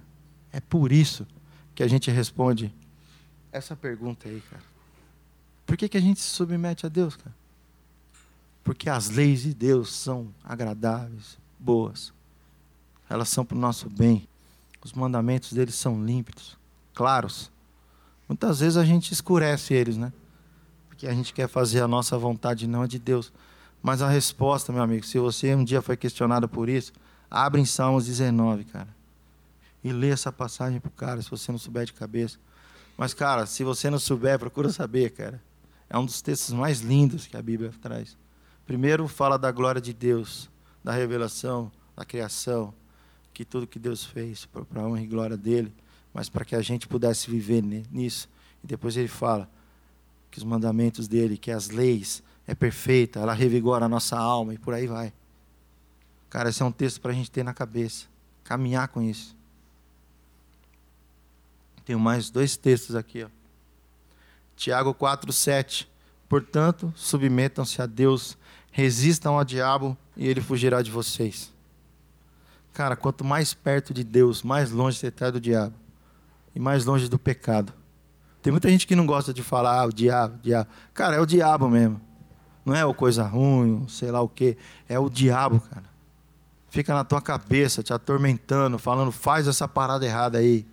É 0.52 0.60
por 0.60 0.92
isso 0.92 1.28
que 1.76 1.84
a 1.84 1.88
gente 1.88 2.10
responde 2.10 2.74
essa 3.52 3.76
pergunta 3.76 4.28
aí, 4.28 4.42
cara. 4.50 4.64
Por 5.66 5.76
que, 5.76 5.90
que 5.90 5.98
a 5.98 6.02
gente 6.02 6.20
se 6.20 6.30
submete 6.30 6.86
a 6.86 6.90
Deus, 6.90 7.16
cara? 7.16 7.36
Porque 8.68 8.90
as 8.90 9.08
leis 9.08 9.44
de 9.44 9.54
Deus 9.54 9.94
são 9.94 10.28
agradáveis, 10.44 11.38
boas. 11.58 12.12
Elas 13.10 13.30
são 13.30 13.46
para 13.46 13.56
o 13.56 13.62
nosso 13.62 13.90
bem. 13.90 14.28
Os 14.84 14.92
mandamentos 14.92 15.54
deles 15.54 15.74
são 15.74 16.04
límpidos, 16.04 16.58
claros. 16.94 17.50
Muitas 18.28 18.60
vezes 18.60 18.76
a 18.76 18.84
gente 18.84 19.14
escurece 19.14 19.74
eles, 19.74 19.96
né? 19.96 20.12
Porque 20.90 21.08
a 21.08 21.14
gente 21.14 21.34
quer 21.34 21.48
fazer 21.48 21.80
a 21.80 21.88
nossa 21.88 22.18
vontade, 22.18 22.68
não 22.68 22.82
a 22.82 22.88
de 22.88 23.00
Deus. 23.00 23.32
Mas 23.82 24.02
a 24.02 24.10
resposta, 24.10 24.74
meu 24.74 24.84
amigo, 24.84 25.06
se 25.06 25.18
você 25.18 25.56
um 25.56 25.64
dia 25.64 25.82
foi 25.82 25.96
questionado 25.96 26.50
por 26.50 26.68
isso, 26.68 26.92
abre 27.32 27.62
em 27.62 27.66
Salmos 27.66 28.06
19, 28.06 28.66
cara. 28.66 28.90
E 29.82 29.94
lê 29.94 30.10
essa 30.10 30.30
passagem 30.30 30.82
pro 30.82 30.92
cara, 30.92 31.22
se 31.22 31.30
você 31.30 31.54
não 31.54 31.60
souber 31.60 31.86
de 31.86 31.94
cabeça. 31.94 32.38
Mas, 32.98 33.14
cara, 33.14 33.46
se 33.46 33.64
você 33.64 33.90
não 33.90 33.98
souber, 33.98 34.38
procura 34.38 34.70
saber, 34.74 35.12
cara. 35.12 35.42
É 35.90 35.98
um 35.98 36.04
dos 36.04 36.22
textos 36.22 36.54
mais 36.54 36.82
lindos 36.82 37.28
que 37.28 37.38
a 37.38 37.42
Bíblia 37.42 37.72
traz. 37.82 38.18
Primeiro 38.68 39.08
fala 39.08 39.40
da 39.40 39.50
glória 39.50 39.80
de 39.80 39.94
Deus, 39.94 40.50
da 40.84 40.92
revelação, 40.92 41.72
da 41.96 42.04
criação, 42.04 42.74
que 43.34 43.46
tudo 43.46 43.66
que 43.66 43.80
Deus 43.80 44.04
fez 44.04 44.46
para 44.46 44.82
a 44.82 44.86
honra 44.86 45.02
e 45.02 45.08
glória 45.08 45.38
dele, 45.38 45.74
mas 46.14 46.28
para 46.28 46.44
que 46.44 46.54
a 46.54 46.62
gente 46.62 46.86
pudesse 46.86 47.32
viver 47.32 47.64
nisso. 47.64 48.28
E 48.62 48.68
depois 48.68 48.98
ele 48.98 49.08
fala 49.08 49.50
que 50.30 50.38
os 50.38 50.44
mandamentos 50.44 51.08
dele, 51.08 51.38
que 51.38 51.50
as 51.50 51.70
leis 51.70 52.22
é 52.46 52.54
perfeita, 52.54 53.22
ela 53.22 53.34
revigora 53.34 53.86
a 53.86 53.90
nossa 53.90 54.18
alma 54.18 54.54
e 54.54 54.58
por 54.58 54.74
aí 54.74 54.86
vai. 54.86 55.14
Cara, 56.30 56.50
esse 56.50 56.62
é 56.62 56.66
um 56.66 56.72
texto 56.72 57.00
para 57.00 57.12
a 57.12 57.16
gente 57.16 57.32
ter 57.32 57.44
na 57.44 57.54
cabeça, 57.54 58.08
caminhar 58.44 58.90
com 58.90 59.02
isso. 59.02 59.34
Tenho 61.86 62.00
mais 62.00 62.30
dois 62.30 62.58
textos 62.58 62.98
aqui. 62.98 63.24
Ó. 63.24 63.30
Tiago 64.58 64.94
4, 64.94 65.32
7. 65.32 65.90
Portanto, 66.28 66.94
submetam-se 66.96 67.82
a 67.82 67.86
Deus, 67.86 68.38
resistam 68.72 69.38
ao 69.38 69.46
diabo 69.46 69.98
e 70.16 70.28
ele 70.28 70.42
fugirá 70.42 70.82
de 70.82 70.92
vocês. 70.92 71.54
Cara, 72.74 72.96
quanto 72.96 73.24
mais 73.24 73.54
perto 73.54 73.94
de 73.94 74.04
Deus, 74.04 74.44
mais 74.44 74.72
longe 74.72 74.98
você 74.98 75.08
está 75.08 75.32
do 75.32 75.40
diabo. 75.40 75.74
E 76.54 76.60
mais 76.60 76.86
longe 76.86 77.08
do 77.08 77.18
pecado. 77.18 77.74
Tem 78.42 78.52
muita 78.52 78.70
gente 78.70 78.86
que 78.86 78.96
não 78.96 79.06
gosta 79.06 79.34
de 79.34 79.42
falar, 79.42 79.82
ah, 79.82 79.86
o 79.86 79.92
diabo, 79.92 80.36
o 80.36 80.40
diabo. 80.40 80.70
Cara, 80.94 81.16
é 81.16 81.20
o 81.20 81.26
diabo 81.26 81.70
mesmo. 81.70 82.00
Não 82.66 82.76
é 82.76 82.86
o 82.86 82.94
coisa 82.94 83.24
ruim, 83.24 83.86
sei 83.88 84.12
lá 84.12 84.22
o 84.22 84.30
quê. 84.30 84.58
É 84.88 85.00
o 85.00 85.10
diabo, 85.10 85.60
cara. 85.60 85.86
Fica 86.70 86.94
na 86.94 87.04
tua 87.04 87.22
cabeça, 87.22 87.82
te 87.82 87.94
atormentando, 87.94 88.78
falando, 88.78 89.12
faz 89.12 89.48
essa 89.48 89.68
parada 89.68 90.06
errada 90.06 90.38
aí. 90.38 90.68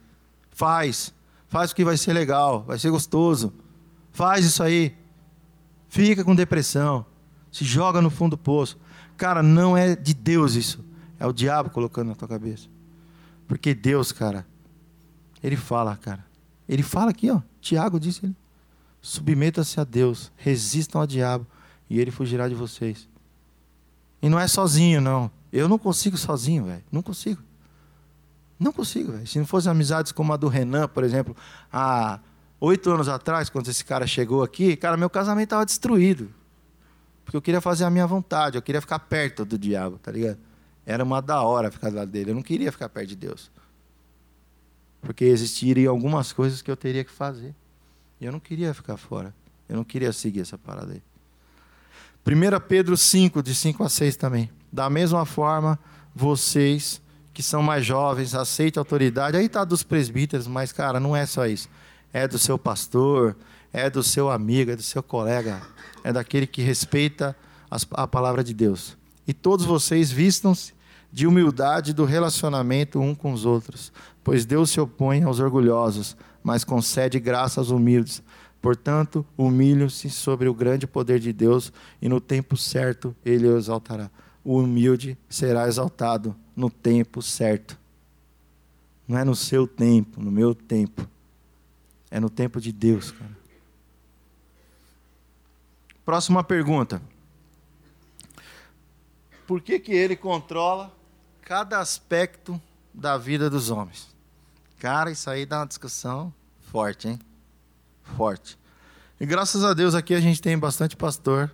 Faz. 0.50 1.14
Faz 1.48 1.70
o 1.70 1.74
que 1.74 1.84
vai 1.84 1.96
ser 1.96 2.12
legal, 2.12 2.64
vai 2.64 2.78
ser 2.78 2.90
gostoso. 2.90 3.52
Faz 4.12 4.44
isso 4.44 4.62
aí. 4.62 4.96
Fica 5.94 6.24
com 6.24 6.34
depressão. 6.34 7.06
Se 7.52 7.64
joga 7.64 8.02
no 8.02 8.10
fundo 8.10 8.30
do 8.30 8.38
poço. 8.38 8.76
Cara, 9.16 9.44
não 9.44 9.76
é 9.76 9.94
de 9.94 10.12
Deus 10.12 10.56
isso. 10.56 10.84
É 11.20 11.26
o 11.26 11.32
diabo 11.32 11.70
colocando 11.70 12.08
na 12.08 12.16
tua 12.16 12.26
cabeça. 12.26 12.66
Porque 13.46 13.72
Deus, 13.72 14.10
cara, 14.10 14.44
ele 15.40 15.54
fala, 15.54 15.96
cara. 15.96 16.26
Ele 16.68 16.82
fala 16.82 17.12
aqui, 17.12 17.30
ó. 17.30 17.40
Tiago 17.60 18.00
disse 18.00 18.26
ele. 18.26 18.34
Submeta-se 19.00 19.78
a 19.78 19.84
Deus, 19.84 20.32
resistam 20.36 21.00
ao 21.00 21.06
diabo 21.06 21.46
e 21.88 22.00
ele 22.00 22.10
fugirá 22.10 22.48
de 22.48 22.56
vocês. 22.56 23.08
E 24.20 24.28
não 24.28 24.40
é 24.40 24.48
sozinho, 24.48 25.00
não. 25.00 25.30
Eu 25.52 25.68
não 25.68 25.78
consigo 25.78 26.16
sozinho, 26.16 26.64
velho. 26.64 26.82
Não 26.90 27.02
consigo. 27.02 27.40
Não 28.58 28.72
consigo, 28.72 29.12
velho. 29.12 29.28
Se 29.28 29.38
não 29.38 29.46
fosse 29.46 29.68
amizades 29.68 30.10
como 30.10 30.32
a 30.32 30.36
do 30.36 30.48
Renan, 30.48 30.88
por 30.88 31.04
exemplo, 31.04 31.36
há 31.72 32.18
oito 32.60 32.90
anos 32.90 33.08
atrás, 33.08 33.48
quando 33.48 33.68
esse 33.68 33.84
cara 33.84 34.06
chegou 34.06 34.42
aqui, 34.42 34.76
cara, 34.76 34.96
meu 34.96 35.10
casamento 35.10 35.44
estava 35.44 35.66
destruído. 35.66 36.32
Porque 37.24 37.36
eu 37.36 37.42
queria 37.42 37.60
fazer 37.60 37.84
a 37.84 37.90
minha 37.90 38.06
vontade, 38.06 38.56
eu 38.56 38.62
queria 38.62 38.80
ficar 38.80 38.98
perto 38.98 39.44
do 39.44 39.58
diabo, 39.58 39.98
tá 39.98 40.12
ligado? 40.12 40.38
Era 40.86 41.02
uma 41.02 41.22
da 41.22 41.42
hora 41.42 41.70
ficar 41.70 41.90
do 41.90 41.96
lado 41.96 42.10
dele. 42.10 42.30
Eu 42.30 42.34
não 42.34 42.42
queria 42.42 42.70
ficar 42.70 42.88
perto 42.88 43.08
de 43.08 43.16
Deus. 43.16 43.50
Porque 45.00 45.24
existiriam 45.24 45.92
algumas 45.92 46.32
coisas 46.32 46.60
que 46.60 46.70
eu 46.70 46.76
teria 46.76 47.04
que 47.04 47.10
fazer. 47.10 47.54
E 48.20 48.26
eu 48.26 48.32
não 48.32 48.40
queria 48.40 48.74
ficar 48.74 48.96
fora. 48.96 49.34
Eu 49.68 49.76
não 49.76 49.84
queria 49.84 50.12
seguir 50.12 50.40
essa 50.40 50.58
parada 50.58 50.92
aí. 50.92 51.02
1 52.26 52.60
Pedro 52.68 52.96
5, 52.96 53.42
de 53.42 53.54
5 53.54 53.82
a 53.82 53.88
6 53.88 54.16
também. 54.16 54.50
Da 54.72 54.88
mesma 54.90 55.24
forma, 55.24 55.78
vocês 56.14 57.02
que 57.32 57.42
são 57.42 57.62
mais 57.62 57.84
jovens, 57.84 58.34
aceitem 58.34 58.78
a 58.78 58.82
autoridade. 58.82 59.36
Aí 59.36 59.46
está 59.46 59.64
dos 59.64 59.82
presbíteros, 59.82 60.46
mas, 60.46 60.72
cara, 60.72 61.00
não 61.00 61.16
é 61.16 61.26
só 61.26 61.46
isso. 61.46 61.68
É 62.14 62.26
do 62.26 62.38
seu 62.38 62.56
pastor, 62.56 63.36
é 63.72 63.90
do 63.90 64.02
seu 64.02 64.30
amigo, 64.30 64.70
é 64.70 64.76
do 64.76 64.82
seu 64.82 65.02
colega, 65.02 65.60
é 66.04 66.12
daquele 66.12 66.46
que 66.46 66.62
respeita 66.62 67.36
a 67.90 68.06
palavra 68.06 68.44
de 68.44 68.54
Deus. 68.54 68.96
E 69.26 69.34
todos 69.34 69.66
vocês 69.66 70.12
vistam-se 70.12 70.72
de 71.12 71.26
humildade 71.26 71.92
do 71.92 72.04
relacionamento 72.04 73.00
um 73.00 73.16
com 73.16 73.32
os 73.32 73.44
outros, 73.44 73.92
pois 74.22 74.46
Deus 74.46 74.70
se 74.70 74.80
opõe 74.80 75.24
aos 75.24 75.40
orgulhosos, 75.40 76.16
mas 76.42 76.62
concede 76.62 77.18
graça 77.18 77.60
aos 77.60 77.70
humildes. 77.70 78.22
Portanto, 78.62 79.26
humilhe-se 79.36 80.08
sobre 80.08 80.48
o 80.48 80.54
grande 80.54 80.86
poder 80.86 81.18
de 81.18 81.32
Deus 81.32 81.72
e 82.00 82.08
no 82.08 82.20
tempo 82.20 82.56
certo 82.56 83.14
ele 83.24 83.48
o 83.48 83.58
exaltará. 83.58 84.08
O 84.44 84.58
humilde 84.58 85.18
será 85.28 85.66
exaltado 85.66 86.34
no 86.54 86.70
tempo 86.70 87.20
certo. 87.20 87.78
Não 89.06 89.18
é 89.18 89.24
no 89.24 89.34
seu 89.34 89.66
tempo, 89.66 90.22
no 90.22 90.30
meu 90.30 90.54
tempo. 90.54 91.08
É 92.14 92.20
no 92.20 92.30
tempo 92.30 92.60
de 92.60 92.70
Deus, 92.70 93.10
cara. 93.10 93.36
Próxima 96.04 96.44
pergunta 96.44 97.02
por 99.48 99.60
que, 99.60 99.80
que 99.80 99.90
ele 99.90 100.14
controla 100.14 100.92
cada 101.42 101.80
aspecto 101.80 102.62
da 102.94 103.18
vida 103.18 103.50
dos 103.50 103.68
homens. 103.68 104.14
Cara, 104.78 105.10
isso 105.10 105.28
aí 105.28 105.44
dá 105.44 105.58
uma 105.58 105.66
discussão 105.66 106.32
forte, 106.70 107.08
hein? 107.08 107.18
Forte. 108.16 108.56
E 109.18 109.26
graças 109.26 109.64
a 109.64 109.74
Deus 109.74 109.92
aqui 109.92 110.14
a 110.14 110.20
gente 110.20 110.40
tem 110.40 110.56
bastante 110.56 110.96
pastor. 110.96 111.50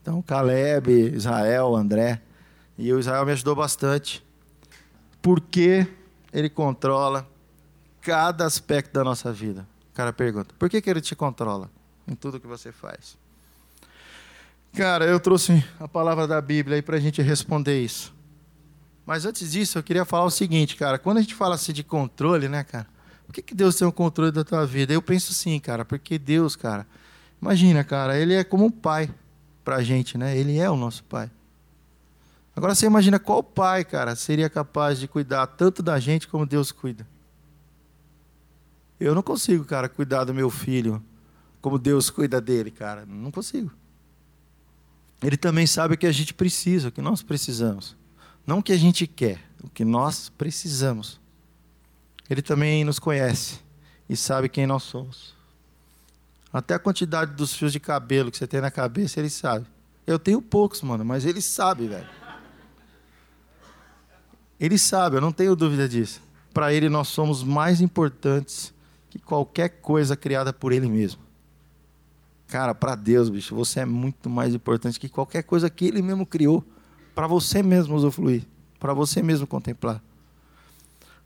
Então, 0.00 0.22
Caleb, 0.22 1.14
Israel, 1.14 1.76
André. 1.76 2.22
E 2.78 2.90
o 2.90 2.98
Israel 2.98 3.26
me 3.26 3.32
ajudou 3.32 3.54
bastante. 3.54 4.24
Porque 5.20 5.86
ele 6.32 6.48
controla 6.48 7.28
cada 8.00 8.44
aspecto 8.44 8.92
da 8.92 9.04
nossa 9.04 9.32
vida. 9.32 9.66
O 9.92 9.94
cara 9.94 10.12
pergunta: 10.12 10.54
por 10.58 10.68
que, 10.68 10.80
que 10.80 10.88
ele 10.88 11.00
te 11.00 11.14
controla 11.16 11.70
em 12.06 12.14
tudo 12.14 12.40
que 12.40 12.46
você 12.46 12.72
faz? 12.72 13.16
Cara, 14.74 15.06
eu 15.06 15.18
trouxe 15.18 15.64
a 15.80 15.88
palavra 15.88 16.26
da 16.26 16.40
Bíblia 16.40 16.76
aí 16.76 16.82
para 16.82 16.96
a 16.96 17.00
gente 17.00 17.20
responder 17.22 17.82
isso. 17.82 18.14
Mas 19.04 19.24
antes 19.24 19.52
disso, 19.52 19.78
eu 19.78 19.82
queria 19.82 20.04
falar 20.04 20.24
o 20.24 20.30
seguinte, 20.30 20.76
cara. 20.76 20.98
Quando 20.98 21.18
a 21.18 21.20
gente 21.20 21.34
fala 21.34 21.54
assim 21.54 21.72
de 21.72 21.82
controle, 21.82 22.48
né, 22.48 22.62
cara? 22.62 22.86
Por 23.26 23.32
que, 23.32 23.42
que 23.42 23.54
Deus 23.54 23.74
tem 23.74 23.88
o 23.88 23.92
controle 23.92 24.30
da 24.30 24.44
tua 24.44 24.66
vida? 24.66 24.92
Eu 24.92 25.02
penso 25.02 25.34
sim, 25.34 25.58
cara, 25.58 25.84
porque 25.84 26.18
Deus, 26.18 26.56
cara, 26.56 26.86
imagina, 27.40 27.82
cara, 27.84 28.18
Ele 28.18 28.34
é 28.34 28.44
como 28.44 28.64
um 28.64 28.70
pai 28.70 29.10
pra 29.64 29.82
gente, 29.82 30.16
né? 30.16 30.36
Ele 30.36 30.58
é 30.58 30.70
o 30.70 30.76
nosso 30.76 31.04
pai. 31.04 31.30
Agora 32.54 32.74
você 32.74 32.86
imagina 32.86 33.18
qual 33.18 33.42
pai, 33.42 33.84
cara, 33.84 34.16
seria 34.16 34.48
capaz 34.50 34.98
de 34.98 35.06
cuidar 35.06 35.46
tanto 35.46 35.82
da 35.82 36.00
gente 36.00 36.26
como 36.26 36.46
Deus 36.46 36.72
cuida. 36.72 37.06
Eu 39.00 39.14
não 39.14 39.22
consigo, 39.22 39.64
cara, 39.64 39.88
cuidar 39.88 40.24
do 40.24 40.34
meu 40.34 40.50
filho 40.50 41.02
como 41.60 41.78
Deus 41.78 42.10
cuida 42.10 42.40
dele, 42.40 42.70
cara. 42.70 43.04
Não 43.06 43.30
consigo. 43.30 43.70
Ele 45.22 45.36
também 45.36 45.66
sabe 45.66 45.94
o 45.94 45.98
que 45.98 46.06
a 46.06 46.12
gente 46.12 46.32
precisa, 46.32 46.88
o 46.88 46.92
que 46.92 47.02
nós 47.02 47.22
precisamos. 47.22 47.96
Não 48.46 48.58
o 48.58 48.62
que 48.62 48.72
a 48.72 48.76
gente 48.76 49.06
quer, 49.06 49.40
o 49.62 49.68
que 49.68 49.84
nós 49.84 50.28
precisamos. 50.28 51.20
Ele 52.30 52.42
também 52.42 52.84
nos 52.84 52.98
conhece 52.98 53.60
e 54.08 54.16
sabe 54.16 54.48
quem 54.48 54.66
nós 54.66 54.82
somos. 54.84 55.34
Até 56.52 56.74
a 56.74 56.78
quantidade 56.78 57.34
dos 57.34 57.54
fios 57.54 57.72
de 57.72 57.80
cabelo 57.80 58.30
que 58.30 58.38
você 58.38 58.46
tem 58.46 58.60
na 58.60 58.70
cabeça, 58.70 59.20
ele 59.20 59.30
sabe. 59.30 59.66
Eu 60.06 60.18
tenho 60.18 60.40
poucos, 60.40 60.80
mano, 60.82 61.04
mas 61.04 61.26
ele 61.26 61.42
sabe, 61.42 61.88
velho. 61.88 62.08
Ele 64.58 64.78
sabe, 64.78 65.16
eu 65.16 65.20
não 65.20 65.32
tenho 65.32 65.54
dúvida 65.54 65.88
disso. 65.88 66.20
Para 66.52 66.72
ele, 66.72 66.88
nós 66.88 67.08
somos 67.08 67.44
mais 67.44 67.80
importantes 67.80 68.72
que 69.10 69.18
qualquer 69.18 69.68
coisa 69.80 70.16
criada 70.16 70.52
por 70.52 70.72
ele 70.72 70.88
mesmo. 70.88 71.28
Cara, 72.48 72.74
para 72.74 72.94
Deus, 72.94 73.28
bicho, 73.28 73.54
você 73.54 73.80
é 73.80 73.84
muito 73.84 74.30
mais 74.30 74.54
importante 74.54 74.98
que 74.98 75.08
qualquer 75.08 75.42
coisa 75.42 75.68
que 75.68 75.84
Ele 75.84 76.00
mesmo 76.00 76.24
criou 76.24 76.64
para 77.14 77.26
você 77.26 77.62
mesmo 77.62 77.94
usufruir, 77.94 78.42
para 78.80 78.94
você 78.94 79.22
mesmo 79.22 79.46
contemplar. 79.46 80.02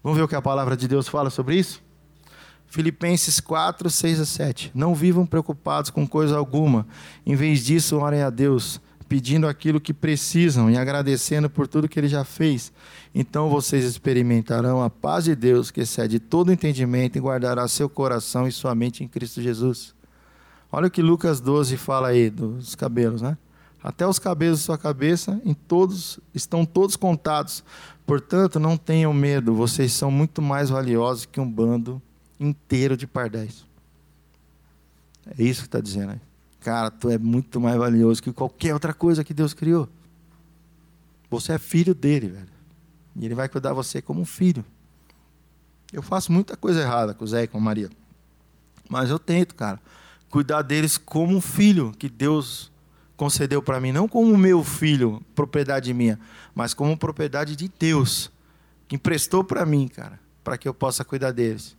Vamos 0.03 0.19
ver 0.19 0.25
o 0.25 0.29
que 0.29 0.35
a 0.35 0.43
palavra 0.43 0.77
de 0.77 0.89
Deus 0.89 1.07
fala 1.07 1.31
sobre 1.31 1.57
isso? 1.57 1.81
Filipenses 2.67 3.39
4, 3.39 3.89
6 3.89 4.21
a 4.21 4.27
7. 4.27 4.73
Não 4.75 4.97
vivam 4.97 5.25
preocupados 5.25 5.91
com 5.91 6.09
coisa 6.09 6.37
alguma. 6.37 6.87
Em 7.25 7.37
vez 7.37 7.65
disso, 7.65 7.99
orem 7.99 8.23
a 8.23 8.31
Deus, 8.31 8.81
pedindo 9.13 9.47
aquilo 9.47 9.79
que 9.79 9.93
precisam 9.93 10.71
e 10.71 10.79
agradecendo 10.79 11.51
por 11.51 11.69
tudo 11.69 11.87
que 11.87 12.01
Ele 12.01 12.09
já 12.09 12.25
fez. 12.25 12.73
Então 13.15 13.51
vocês 13.51 13.85
experimentarão 13.85 14.83
a 14.83 14.89
paz 14.89 15.25
de 15.25 15.37
Deus, 15.37 15.71
que 15.71 15.83
excede 15.83 16.19
todo 16.19 16.51
entendimento, 16.51 17.19
e 17.19 17.21
guardará 17.21 17.69
seu 17.69 17.91
coração 17.91 18.49
e 18.49 18.53
sua 18.53 18.75
mente 18.75 19.05
em 19.05 19.09
Cristo 19.09 19.43
Jesus. 19.43 19.95
Olha 20.73 20.87
o 20.87 20.91
que 20.91 21.03
Lucas 21.03 21.43
12 21.43 21.77
fala 21.77 22.09
aí 22.09 22.31
dos 22.31 22.75
cabelos, 22.75 23.21
né? 23.21 23.37
Até 23.85 24.07
os 24.07 24.19
cabelos 24.19 24.61
da 24.61 24.65
sua 24.65 24.79
cabeça 24.79 25.39
em 25.45 25.53
todos 25.53 26.19
estão 26.35 26.65
todos 26.65 26.97
contados. 26.97 27.63
Portanto, 28.07 28.59
não 28.59 28.79
tenham 28.79 29.13
medo, 29.13 29.53
vocês 29.53 29.93
são 29.93 30.11
muito 30.11 30.41
mais 30.41 30.71
valiosos 30.71 31.27
que 31.27 31.39
um 31.39 31.51
bando 31.51 32.01
inteiro 32.41 32.97
de 32.97 33.07
pardais. 33.07 33.67
É 35.39 35.43
isso 35.43 35.61
que 35.61 35.69
está 35.69 35.83
dizendo 35.83 36.13
aí. 36.13 36.32
Cara, 36.63 36.91
tu 36.91 37.11
é 37.11 37.19
muito 37.19 37.61
mais 37.61 37.77
valioso 37.77 38.23
que 38.23 38.33
qualquer 38.33 38.73
outra 38.73 38.95
coisa 38.95 39.25
que 39.25 39.35
Deus 39.35 39.53
criou. 39.53 39.89
Você 41.31 41.53
é 41.53 41.59
filho 41.59 41.95
dele, 41.95 42.29
velho. 42.29 42.49
E 43.17 43.25
ele 43.25 43.35
vai 43.35 43.49
cuidar 43.49 43.73
você 43.73 44.01
como 44.01 44.21
um 44.21 44.25
filho. 44.25 44.65
Eu 45.93 46.03
faço 46.03 46.33
muita 46.33 46.57
coisa 46.57 46.81
errada 46.81 47.15
com 47.15 47.25
o 47.25 47.29
Zé 47.29 47.43
e 47.43 47.47
com 47.47 47.59
a 47.59 47.61
Maria. 47.61 47.91
Mas 48.89 49.11
eu 49.11 49.19
tento, 49.19 49.55
cara 49.55 49.81
cuidar 50.33 50.63
deles 50.63 50.97
como 50.97 51.37
um 51.37 51.43
filho 51.43 51.93
que 51.99 52.09
Deus 52.09 52.73
concedeu 53.19 53.63
para 53.63 53.79
mim, 53.79 53.93
não 53.93 54.09
como 54.09 54.35
meu 54.39 54.65
filho, 54.65 55.23
propriedade 55.35 55.93
minha, 55.93 56.19
mas 56.55 56.73
como 56.73 56.97
propriedade 56.97 57.55
de 57.55 57.71
Deus, 57.79 58.33
que 58.89 58.97
emprestou 58.97 59.45
para 59.45 59.67
mim, 59.67 59.87
cara, 59.87 60.19
para 60.43 60.57
que 60.57 60.67
eu 60.67 60.73
possa 60.73 61.05
cuidar 61.05 61.33
deles. 61.33 61.77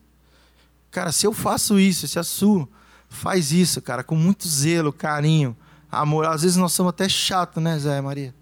Cara, 0.91 1.11
se 1.11 1.25
eu 1.25 1.33
faço 1.33 1.79
isso, 1.79 2.07
se 2.07 2.19
a 2.19 2.23
Su 2.23 2.69
faz 3.13 3.51
isso, 3.51 3.81
cara, 3.81 4.03
com 4.03 4.15
muito 4.15 4.47
zelo, 4.47 4.91
carinho, 4.91 5.55
amor, 5.91 6.25
às 6.25 6.41
vezes 6.41 6.57
nós 6.57 6.73
somos 6.73 6.89
até 6.89 7.07
chato, 7.07 7.61
né, 7.61 7.77
Zé 7.79 8.01
Maria? 8.01 8.33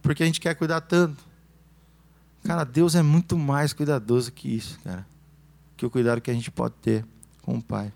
Porque 0.00 0.22
a 0.22 0.26
gente 0.26 0.40
quer 0.40 0.54
cuidar 0.54 0.80
tanto. 0.80 1.22
Cara, 2.44 2.64
Deus 2.64 2.94
é 2.94 3.02
muito 3.02 3.36
mais 3.36 3.72
cuidadoso 3.72 4.32
que 4.32 4.48
isso, 4.48 4.78
cara 4.80 5.10
que 5.80 5.86
o 5.86 5.90
cuidado 5.90 6.20
que 6.20 6.30
a 6.30 6.34
gente 6.34 6.50
pode 6.50 6.74
ter 6.74 7.06
com 7.40 7.54
o 7.54 7.62
Pai. 7.62 7.90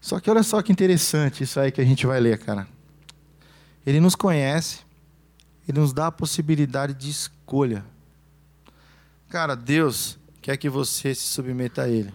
Só 0.00 0.18
que 0.18 0.30
olha 0.30 0.42
só 0.42 0.62
que 0.62 0.72
interessante 0.72 1.44
isso 1.44 1.60
aí 1.60 1.70
que 1.70 1.78
a 1.78 1.84
gente 1.84 2.06
vai 2.06 2.18
ler, 2.18 2.38
cara. 2.38 2.66
Ele 3.84 4.00
nos 4.00 4.14
conhece, 4.14 4.80
ele 5.68 5.78
nos 5.78 5.92
dá 5.92 6.06
a 6.06 6.12
possibilidade 6.12 6.94
de 6.94 7.10
escolha. 7.10 7.84
Cara, 9.28 9.54
Deus 9.54 10.18
quer 10.40 10.56
que 10.56 10.70
você 10.70 11.14
se 11.14 11.24
submeta 11.24 11.82
a 11.82 11.88
Ele. 11.88 12.14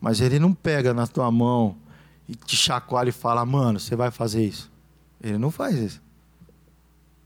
Mas 0.00 0.22
Ele 0.22 0.38
não 0.38 0.54
pega 0.54 0.94
na 0.94 1.06
tua 1.06 1.30
mão 1.30 1.76
e 2.28 2.36
te 2.36 2.56
chacoalha 2.56 3.08
e 3.08 3.12
fala, 3.12 3.44
mano, 3.46 3.80
você 3.80 3.96
vai 3.96 4.10
fazer 4.10 4.44
isso. 4.44 4.70
Ele 5.20 5.38
não 5.38 5.50
faz 5.50 5.76
isso. 5.76 6.02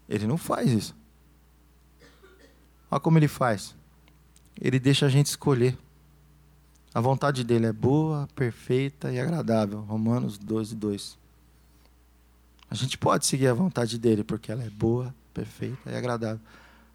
Ele 0.08 0.26
não 0.26 0.38
faz 0.38 0.70
isso. 0.70 0.94
Olha 2.90 3.00
como 3.00 3.18
ele 3.18 3.28
faz. 3.28 3.74
Ele 4.60 4.78
deixa 4.78 5.06
a 5.06 5.08
gente 5.08 5.26
escolher. 5.26 5.76
A 6.94 7.00
vontade 7.00 7.42
dele 7.42 7.66
é 7.66 7.72
boa, 7.72 8.28
perfeita 8.34 9.10
e 9.10 9.18
agradável. 9.18 9.80
Romanos 9.80 10.38
12, 10.38 10.74
2. 10.76 11.18
A 12.70 12.74
gente 12.74 12.96
pode 12.96 13.26
seguir 13.26 13.48
a 13.48 13.54
vontade 13.54 13.98
dele, 13.98 14.22
porque 14.22 14.52
ela 14.52 14.62
é 14.62 14.70
boa, 14.70 15.14
perfeita 15.34 15.90
e 15.90 15.96
agradável. 15.96 16.40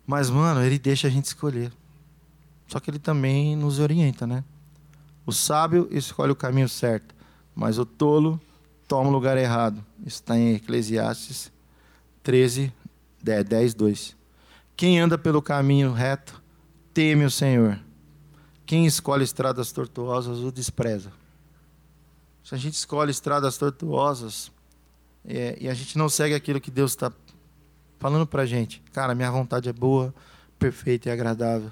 Mas, 0.06 0.30
mano, 0.30 0.64
ele 0.64 0.80
deixa 0.80 1.08
a 1.08 1.10
gente 1.10 1.26
escolher. 1.26 1.72
Só 2.68 2.80
que 2.80 2.90
ele 2.90 3.00
também 3.00 3.56
nos 3.56 3.80
orienta, 3.80 4.26
né? 4.26 4.44
O 5.26 5.32
sábio 5.32 5.88
escolhe 5.92 6.32
o 6.32 6.36
caminho 6.36 6.70
certo, 6.70 7.14
mas 7.58 7.78
o 7.78 7.86
tolo 7.86 8.40
toma 8.88 9.10
o 9.10 9.12
lugar 9.12 9.38
errado. 9.38 9.84
Está 10.06 10.38
em 10.38 10.54
Eclesiastes 10.54 11.52
13, 12.24 12.72
10, 13.22 13.74
2. 13.74 14.16
Quem 14.76 15.00
anda 15.00 15.18
pelo 15.18 15.42
caminho 15.42 15.92
reto 15.92 16.42
teme 16.94 17.26
o 17.26 17.32
Senhor 17.32 17.80
quem 18.68 18.86
escolhe 18.86 19.24
estradas 19.24 19.72
tortuosas 19.72 20.40
o 20.40 20.52
despreza. 20.52 21.10
Se 22.44 22.54
a 22.54 22.58
gente 22.58 22.74
escolhe 22.74 23.12
estradas 23.12 23.58
tortuosas 23.58 24.52
é, 25.26 25.58
e 25.60 25.70
a 25.70 25.74
gente 25.74 25.98
não 25.98 26.10
segue 26.10 26.36
aquilo 26.36 26.60
que 26.60 26.70
Deus 26.70 26.92
está 26.92 27.12
falando 27.98 28.28
para 28.28 28.44
a 28.44 28.46
gente, 28.46 28.84
cara, 28.92 29.16
minha 29.16 29.32
vontade 29.32 29.70
é 29.70 29.74
boa, 29.74 30.14
perfeita 30.60 31.08
e 31.08 31.12
agradável. 31.12 31.72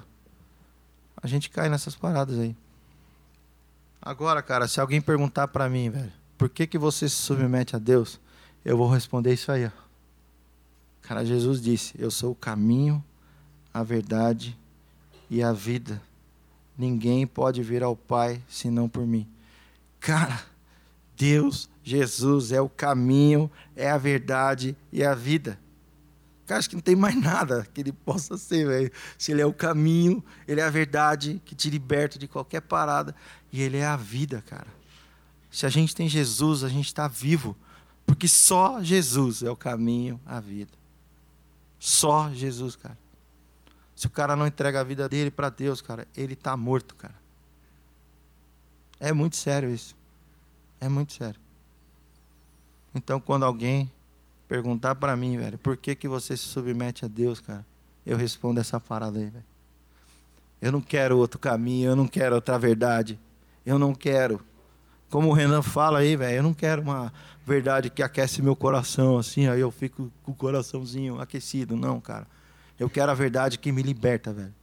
A 1.21 1.27
gente 1.27 1.49
cai 1.49 1.67
nessas 1.67 1.95
paradas 1.95 2.39
aí. 2.39 2.55
Agora, 4.05 4.43
cara, 4.43 4.67
se 4.67 4.79
alguém 4.79 5.01
perguntar 5.01 5.47
para 5.47 5.67
mim, 5.67 5.89
velho, 5.89 6.13
por 6.37 6.47
que, 6.47 6.67
que 6.67 6.77
você 6.77 7.09
se 7.09 7.15
submete 7.15 7.75
a 7.75 7.79
Deus? 7.79 8.19
Eu 8.63 8.77
vou 8.77 8.87
responder 8.87 9.33
isso 9.33 9.51
aí. 9.51 9.65
Ó. 9.65 9.71
Cara, 11.01 11.25
Jesus 11.25 11.59
disse: 11.59 11.95
Eu 11.97 12.11
sou 12.11 12.33
o 12.33 12.35
caminho, 12.35 13.03
a 13.73 13.81
verdade 13.81 14.55
e 15.27 15.41
a 15.41 15.51
vida. 15.51 15.99
Ninguém 16.77 17.25
pode 17.25 17.63
vir 17.63 17.81
ao 17.81 17.95
Pai 17.95 18.39
senão 18.47 18.87
por 18.87 19.07
mim. 19.07 19.27
Cara, 19.99 20.39
Deus, 21.17 21.67
Jesus 21.83 22.51
é 22.51 22.61
o 22.61 22.69
caminho, 22.69 23.49
é 23.75 23.89
a 23.89 23.97
verdade 23.97 24.77
e 24.91 25.03
a 25.03 25.15
vida. 25.15 25.57
Cara, 26.45 26.59
acho 26.59 26.69
que 26.69 26.75
não 26.75 26.81
tem 26.81 26.95
mais 26.95 27.15
nada 27.19 27.67
que 27.73 27.81
ele 27.81 27.91
possa 27.91 28.37
ser, 28.37 28.67
velho. 28.67 28.91
Se 29.17 29.31
ele 29.31 29.41
é 29.41 29.45
o 29.45 29.53
caminho, 29.53 30.23
ele 30.47 30.61
é 30.61 30.63
a 30.63 30.69
verdade 30.69 31.41
que 31.43 31.55
te 31.55 31.69
liberta 31.69 32.19
de 32.19 32.27
qualquer 32.27 32.61
parada 32.61 33.15
e 33.51 33.61
ele 33.61 33.77
é 33.77 33.85
a 33.85 33.95
vida, 33.95 34.43
cara. 34.45 34.67
Se 35.49 35.65
a 35.65 35.69
gente 35.69 35.95
tem 35.95 36.07
Jesus, 36.07 36.63
a 36.63 36.69
gente 36.69 36.87
está 36.87 37.07
vivo, 37.07 37.55
porque 38.05 38.27
só 38.27 38.83
Jesus 38.83 39.41
é 39.41 39.49
o 39.49 39.55
caminho, 39.55 40.19
a 40.25 40.39
vida. 40.39 40.73
Só 41.79 42.31
Jesus, 42.33 42.75
cara. 42.75 42.97
Se 43.95 44.07
o 44.07 44.09
cara 44.09 44.35
não 44.35 44.45
entrega 44.45 44.81
a 44.81 44.83
vida 44.83 45.07
dele 45.07 45.31
para 45.31 45.49
Deus, 45.49 45.81
cara, 45.81 46.05
ele 46.15 46.33
está 46.33 46.55
morto, 46.57 46.95
cara. 46.95 47.15
É 48.99 49.13
muito 49.13 49.37
sério 49.37 49.73
isso. 49.73 49.95
É 50.79 50.89
muito 50.89 51.13
sério. 51.13 51.39
Então, 52.93 53.19
quando 53.19 53.43
alguém 53.43 53.91
perguntar 54.47 54.95
para 54.95 55.15
mim, 55.15 55.37
velho, 55.37 55.57
por 55.57 55.75
que, 55.77 55.95
que 55.95 56.07
você 56.07 56.35
se 56.37 56.43
submete 56.43 57.05
a 57.05 57.07
Deus, 57.07 57.39
cara, 57.39 57.65
eu 58.05 58.17
respondo 58.17 58.59
essa 58.59 58.79
parada 58.79 59.17
aí, 59.17 59.29
velho. 59.29 59.45
Eu 60.61 60.71
não 60.71 60.81
quero 60.81 61.17
outro 61.17 61.39
caminho, 61.39 61.89
eu 61.91 61.95
não 61.95 62.07
quero 62.07 62.35
outra 62.35 62.57
verdade. 62.57 63.19
Eu 63.65 63.77
não 63.77 63.93
quero. 63.93 64.41
Como 65.09 65.29
o 65.29 65.33
Renan 65.33 65.61
fala 65.61 65.99
aí, 65.99 66.15
velho, 66.15 66.37
eu 66.37 66.43
não 66.43 66.53
quero 66.53 66.81
uma 66.81 67.11
verdade 67.45 67.89
que 67.89 68.01
aquece 68.01 68.41
meu 68.41 68.55
coração, 68.55 69.17
assim, 69.17 69.47
aí 69.47 69.59
eu 69.59 69.71
fico 69.71 70.11
com 70.23 70.31
o 70.31 70.35
coraçãozinho 70.35 71.19
aquecido. 71.19 71.75
Não, 71.75 71.99
cara. 71.99 72.27
Eu 72.79 72.89
quero 72.89 73.11
a 73.11 73.15
verdade 73.15 73.57
que 73.57 73.71
me 73.71 73.81
liberta, 73.81 74.33
velho. 74.33 74.53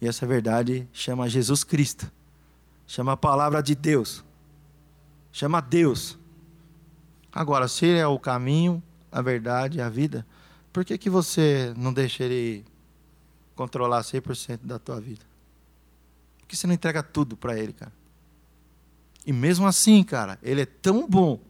E 0.00 0.08
essa 0.08 0.26
verdade 0.26 0.88
chama 0.92 1.28
Jesus 1.28 1.62
Cristo. 1.62 2.10
Chama 2.86 3.12
a 3.12 3.16
palavra 3.16 3.62
de 3.62 3.74
Deus. 3.74 4.24
Chama 5.30 5.60
Deus. 5.60 6.18
Agora, 7.32 7.68
se 7.68 7.86
ele 7.86 7.98
é 7.98 8.06
o 8.06 8.18
caminho, 8.18 8.82
a 9.10 9.20
verdade 9.22 9.80
a 9.80 9.88
vida, 9.88 10.26
por 10.72 10.84
que, 10.84 10.96
que 10.96 11.10
você 11.10 11.74
não 11.76 11.92
deixa 11.92 12.24
ele 12.24 12.64
controlar 13.54 14.02
100% 14.02 14.60
da 14.62 14.78
tua 14.78 15.00
vida? 15.00 15.24
Por 16.38 16.46
que 16.48 16.56
você 16.56 16.66
não 16.66 16.74
entrega 16.74 17.02
tudo 17.02 17.36
para 17.36 17.58
ele, 17.58 17.72
cara? 17.72 17.92
E 19.26 19.32
mesmo 19.32 19.66
assim, 19.66 20.02
cara, 20.02 20.38
ele 20.42 20.62
é 20.62 20.66
tão 20.66 21.08
bom, 21.08 21.40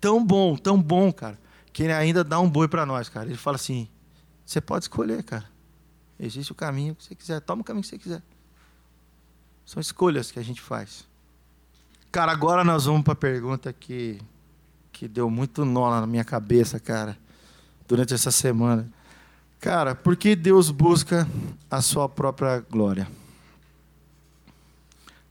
tão 0.00 0.24
bom, 0.24 0.56
tão 0.56 0.80
bom, 0.80 1.12
cara, 1.12 1.38
que 1.72 1.82
ele 1.82 1.92
ainda 1.92 2.22
dá 2.22 2.38
um 2.38 2.48
boi 2.48 2.68
para 2.68 2.86
nós, 2.86 3.08
cara. 3.08 3.26
Ele 3.26 3.36
fala 3.36 3.56
assim: 3.56 3.88
você 4.44 4.60
pode 4.60 4.84
escolher, 4.84 5.22
cara. 5.22 5.44
Existe 6.18 6.52
o 6.52 6.54
caminho 6.54 6.94
que 6.94 7.04
você 7.04 7.14
quiser. 7.14 7.40
Toma 7.40 7.62
o 7.62 7.64
caminho 7.64 7.82
que 7.82 7.88
você 7.88 7.98
quiser. 7.98 8.22
São 9.64 9.80
escolhas 9.80 10.30
que 10.30 10.38
a 10.38 10.42
gente 10.42 10.60
faz. 10.60 11.06
Cara, 12.10 12.32
agora 12.32 12.64
nós 12.64 12.86
vamos 12.86 13.02
para 13.02 13.12
a 13.12 13.16
pergunta 13.16 13.72
que, 13.72 14.18
que 14.98 15.06
deu 15.06 15.30
muito 15.30 15.64
nó 15.64 16.00
na 16.00 16.04
minha 16.08 16.24
cabeça, 16.24 16.80
cara, 16.80 17.16
durante 17.86 18.12
essa 18.12 18.32
semana. 18.32 18.88
Cara, 19.60 19.94
por 19.94 20.16
que 20.16 20.34
Deus 20.34 20.72
busca 20.72 21.26
a 21.70 21.80
sua 21.80 22.08
própria 22.08 22.58
glória? 22.68 23.08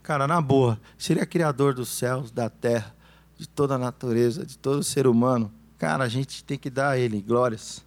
Cara, 0.02 0.26
na 0.26 0.40
boa, 0.40 0.80
se 0.96 1.12
ele 1.12 1.20
é 1.20 1.26
criador 1.26 1.74
dos 1.74 1.90
céus, 1.90 2.30
da 2.30 2.48
terra, 2.48 2.94
de 3.36 3.46
toda 3.46 3.74
a 3.74 3.78
natureza, 3.78 4.46
de 4.46 4.56
todo 4.56 4.82
ser 4.82 5.06
humano, 5.06 5.52
cara, 5.76 6.04
a 6.04 6.08
gente 6.08 6.42
tem 6.42 6.56
que 6.56 6.70
dar 6.70 6.92
a 6.92 6.98
ele 6.98 7.20
glórias 7.20 7.84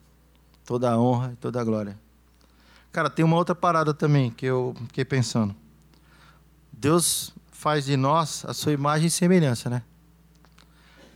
toda 0.63 0.91
a 0.91 0.99
honra 0.99 1.31
e 1.33 1.35
toda 1.37 1.59
a 1.59 1.63
glória. 1.63 1.97
Cara, 2.91 3.09
tem 3.09 3.25
uma 3.25 3.37
outra 3.37 3.55
parada 3.55 3.91
também 3.91 4.29
que 4.29 4.45
eu 4.45 4.75
fiquei 4.85 5.03
pensando. 5.03 5.55
Deus 6.71 7.33
faz 7.51 7.85
de 7.85 7.97
nós 7.97 8.45
a 8.45 8.53
sua 8.53 8.71
imagem 8.71 9.07
e 9.07 9.11
semelhança, 9.11 9.67
né? 9.67 9.81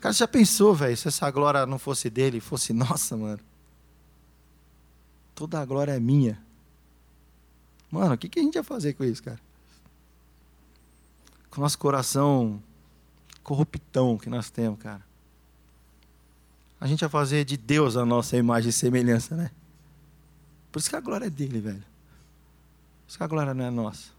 Cara, 0.05 0.13
já 0.13 0.27
pensou, 0.27 0.75
velho, 0.75 0.95
se 0.95 1.07
essa 1.07 1.31
glória 1.31 1.65
não 1.65 1.79
fosse 1.79 2.11
dele, 2.11 2.39
fosse 2.39 2.71
nossa, 2.77 3.17
mano? 3.17 3.39
Toda 5.33 5.59
a 5.59 5.65
glória 5.65 5.93
é 5.93 5.99
minha. 5.99 6.39
Mano, 7.89 8.13
o 8.13 8.17
que, 8.17 8.29
que 8.29 8.39
a 8.39 8.43
gente 8.43 8.53
ia 8.53 8.63
fazer 8.63 8.93
com 8.93 9.03
isso, 9.03 9.23
cara? 9.23 9.39
Com 11.49 11.59
o 11.59 11.63
nosso 11.63 11.79
coração 11.79 12.61
corruptão 13.41 14.15
que 14.15 14.29
nós 14.29 14.51
temos, 14.51 14.79
cara 14.79 15.01
a 16.79 16.87
gente 16.87 16.99
vai 16.99 17.09
fazer 17.09 17.43
de 17.43 17.57
Deus 17.57 17.97
a 17.97 18.05
nossa 18.05 18.37
imagem 18.37 18.69
e 18.69 18.73
semelhança, 18.73 19.35
né? 19.35 19.49
Por 20.71 20.77
isso 20.77 20.89
que 20.89 20.95
a 20.95 20.99
glória 20.99 21.25
é 21.25 21.29
dele, 21.31 21.59
velho. 21.59 21.79
Por 21.79 23.09
isso 23.09 23.17
que 23.17 23.23
a 23.23 23.27
glória 23.27 23.55
não 23.55 23.65
é 23.65 23.71
nossa. 23.71 24.09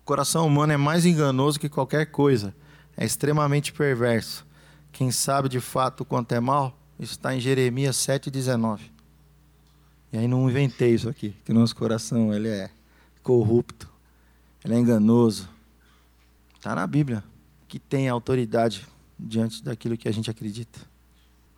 O 0.00 0.04
coração 0.04 0.46
humano 0.46 0.72
é 0.72 0.76
mais 0.76 1.04
enganoso 1.04 1.58
que 1.58 1.68
qualquer 1.68 2.06
coisa. 2.06 2.54
É 2.96 3.04
extremamente 3.04 3.72
perverso. 3.72 4.46
Quem 4.92 5.10
sabe 5.10 5.48
de 5.48 5.60
fato 5.60 6.04
quanto 6.04 6.32
é 6.32 6.40
mal, 6.40 6.76
está 6.98 7.34
em 7.34 7.40
Jeremias 7.40 7.96
7,19. 7.96 8.80
E 10.12 10.18
aí 10.18 10.26
não 10.26 10.48
inventei 10.48 10.94
isso 10.94 11.08
aqui, 11.08 11.34
que 11.44 11.52
o 11.52 11.54
nosso 11.54 11.74
coração 11.76 12.34
ele 12.34 12.48
é 12.48 12.70
corrupto, 13.22 13.88
ele 14.64 14.74
é 14.74 14.78
enganoso. 14.78 15.48
Está 16.56 16.74
na 16.74 16.86
Bíblia, 16.86 17.22
que 17.68 17.78
tem 17.78 18.08
autoridade 18.08 18.86
diante 19.18 19.62
daquilo 19.62 19.96
que 19.96 20.08
a 20.08 20.12
gente 20.12 20.30
acredita. 20.30 20.80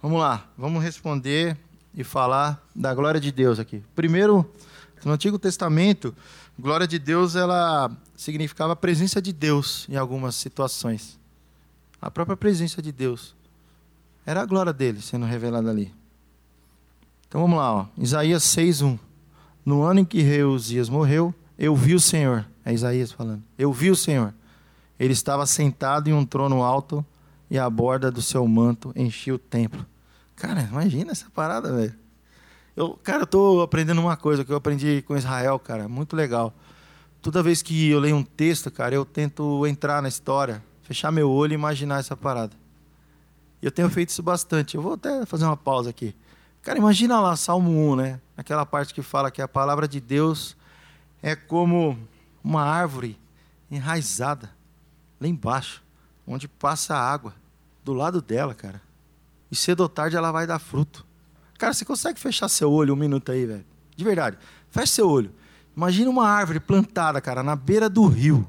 Vamos 0.03 0.21
lá, 0.21 0.47
vamos 0.57 0.83
responder 0.83 1.57
e 1.95 2.05
falar 2.05 2.63
da 2.75 2.95
glória 2.95 3.21
de 3.21 3.33
Deus 3.33 3.59
aqui. 3.59 3.83
Primeiro, 3.95 4.49
no 5.05 5.13
Antigo 5.13 5.39
Testamento, 5.39 6.15
glória 6.59 6.87
de 6.87 6.99
Deus 6.99 7.35
ela 7.35 7.91
significava 8.17 8.75
a 8.75 8.77
presença 8.77 9.21
de 9.21 9.33
Deus 9.33 9.87
em 9.89 9.97
algumas 9.97 10.35
situações. 10.35 11.19
A 12.03 12.11
própria 12.11 12.37
presença 12.37 12.83
de 12.83 12.91
Deus. 12.91 13.37
Era 14.27 14.43
a 14.43 14.45
glória 14.45 14.73
dele 14.73 15.01
sendo 15.01 15.25
revelada 15.25 15.71
ali. 15.71 15.95
Então 17.29 17.41
vamos 17.41 17.57
lá, 17.57 17.73
ó. 17.73 17.87
Isaías 17.97 18.43
6:1. 18.43 18.99
No 19.65 19.83
ano 19.83 20.01
em 20.01 20.05
que 20.05 20.21
rei 20.21 20.43
Uzias 20.43 20.89
morreu, 20.89 21.33
eu 21.57 21.77
vi 21.77 21.95
o 21.95 22.01
Senhor. 22.01 22.45
É 22.65 22.75
Isaías 22.75 23.13
falando. 23.13 23.43
Eu 23.57 23.73
vi 23.73 23.89
o 23.91 23.97
Senhor. 23.97 24.35
Ele 24.99 25.13
estava 25.13 25.47
sentado 25.47 26.11
em 26.11 26.13
um 26.13 26.27
trono 26.27 26.63
alto 26.63 27.05
e 27.49 27.59
a 27.59 27.71
borda 27.71 28.11
do 28.11 28.21
seu 28.21 28.47
manto 28.47 28.93
enchia 28.97 29.35
o 29.35 29.39
templo. 29.39 29.87
Cara, 30.35 30.63
imagina 30.63 31.13
essa 31.13 31.31
parada, 31.31 31.73
velho. 31.73 31.95
Eu, 32.75 32.99
cara, 33.03 33.29
eu 33.33 33.61
aprendendo 33.61 34.01
uma 34.01 34.17
coisa 34.17 34.45
que 34.45 34.51
eu 34.51 34.57
aprendi 34.57 35.03
com 35.03 35.17
Israel, 35.17 35.59
cara, 35.59 35.89
muito 35.89 36.17
legal. 36.17 36.53
Toda 37.21 37.43
vez 37.43 37.63
que 37.63 37.91
eu 37.91 38.01
leio 38.01 38.17
um 38.17 38.25
texto, 38.25 38.71
cara, 38.71 38.95
eu 38.95 39.05
tento 39.05 39.67
entrar 39.67 40.03
na 40.03 40.09
história, 40.09 40.63
fechar 40.93 41.11
meu 41.11 41.31
olho 41.31 41.53
e 41.53 41.55
imaginar 41.55 42.01
essa 42.01 42.15
parada. 42.15 42.55
E 43.63 43.67
eu 43.67 43.73
tenho 43.73 43.89
feito 43.89 44.11
isso 44.11 44.23
bastante. 44.23 44.77
Eu 44.77 44.83
vou 44.83 44.93
até 44.93 45.25
fazer 45.25 45.47
uma 45.47 45.57
pausa 45.57 45.89
aqui. 45.89 46.15
Cara, 46.61 46.79
imagina 46.79 47.19
lá 47.19 47.35
Salmo 47.35 47.71
1, 47.93 47.97
né? 47.97 48.21
Aquela 48.37 48.67
parte 48.67 48.93
que 48.93 49.01
fala 49.01 49.31
que 49.31 49.41
a 49.41 49.49
palavra 49.49 49.89
de 49.89 50.01
Deus 50.01 50.55
é 51.23 51.35
como 51.35 51.99
uma 52.45 52.63
árvore 52.63 53.19
enraizada 53.71 54.51
lá 55.19 55.27
embaixo, 55.27 55.83
onde 56.27 56.47
passa 56.47 56.95
a 56.95 57.01
água, 57.01 57.35
do 57.83 57.95
lado 57.95 58.21
dela, 58.21 58.55
cara. 58.55 58.81
E 59.51 59.57
cedo 59.57 59.81
ou 59.81 59.89
tarde 59.89 60.15
ela 60.15 60.31
vai 60.31 60.47
dar 60.47 60.59
fruto. 60.59 61.07
Cara, 61.59 61.73
você 61.73 61.85
consegue 61.85 62.21
fechar 62.21 62.49
seu 62.49 62.71
olho 62.71 62.93
um 62.93 62.97
minuto 62.97 63.33
aí, 63.33 63.47
velho? 63.47 63.65
De 63.97 64.05
verdade. 64.05 64.37
Feche 64.71 64.93
seu 64.93 65.09
olho. 65.09 65.33
Imagina 65.75 66.11
uma 66.11 66.29
árvore 66.29 66.61
plantada, 66.61 67.21
cara, 67.21 67.43
na 67.43 67.57
beira 67.57 67.89
do 67.89 68.07
rio. 68.07 68.47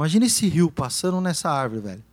Imagina 0.00 0.24
esse 0.24 0.48
rio 0.48 0.70
passando 0.70 1.20
nessa 1.20 1.50
árvore, 1.50 1.82
velho. 1.82 2.04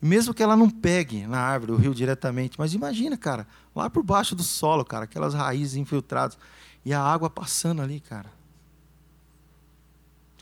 Mesmo 0.00 0.32
que 0.32 0.42
ela 0.42 0.56
não 0.56 0.70
pegue 0.70 1.26
na 1.26 1.38
árvore, 1.38 1.72
o 1.72 1.76
rio 1.76 1.94
diretamente, 1.94 2.58
mas 2.58 2.72
imagina, 2.72 3.18
cara, 3.18 3.46
lá 3.76 3.90
por 3.90 4.02
baixo 4.02 4.34
do 4.34 4.42
solo, 4.42 4.82
cara, 4.82 5.04
aquelas 5.04 5.34
raízes 5.34 5.76
infiltradas 5.76 6.38
e 6.86 6.94
a 6.94 7.02
água 7.02 7.28
passando 7.28 7.82
ali, 7.82 8.00
cara. 8.00 8.32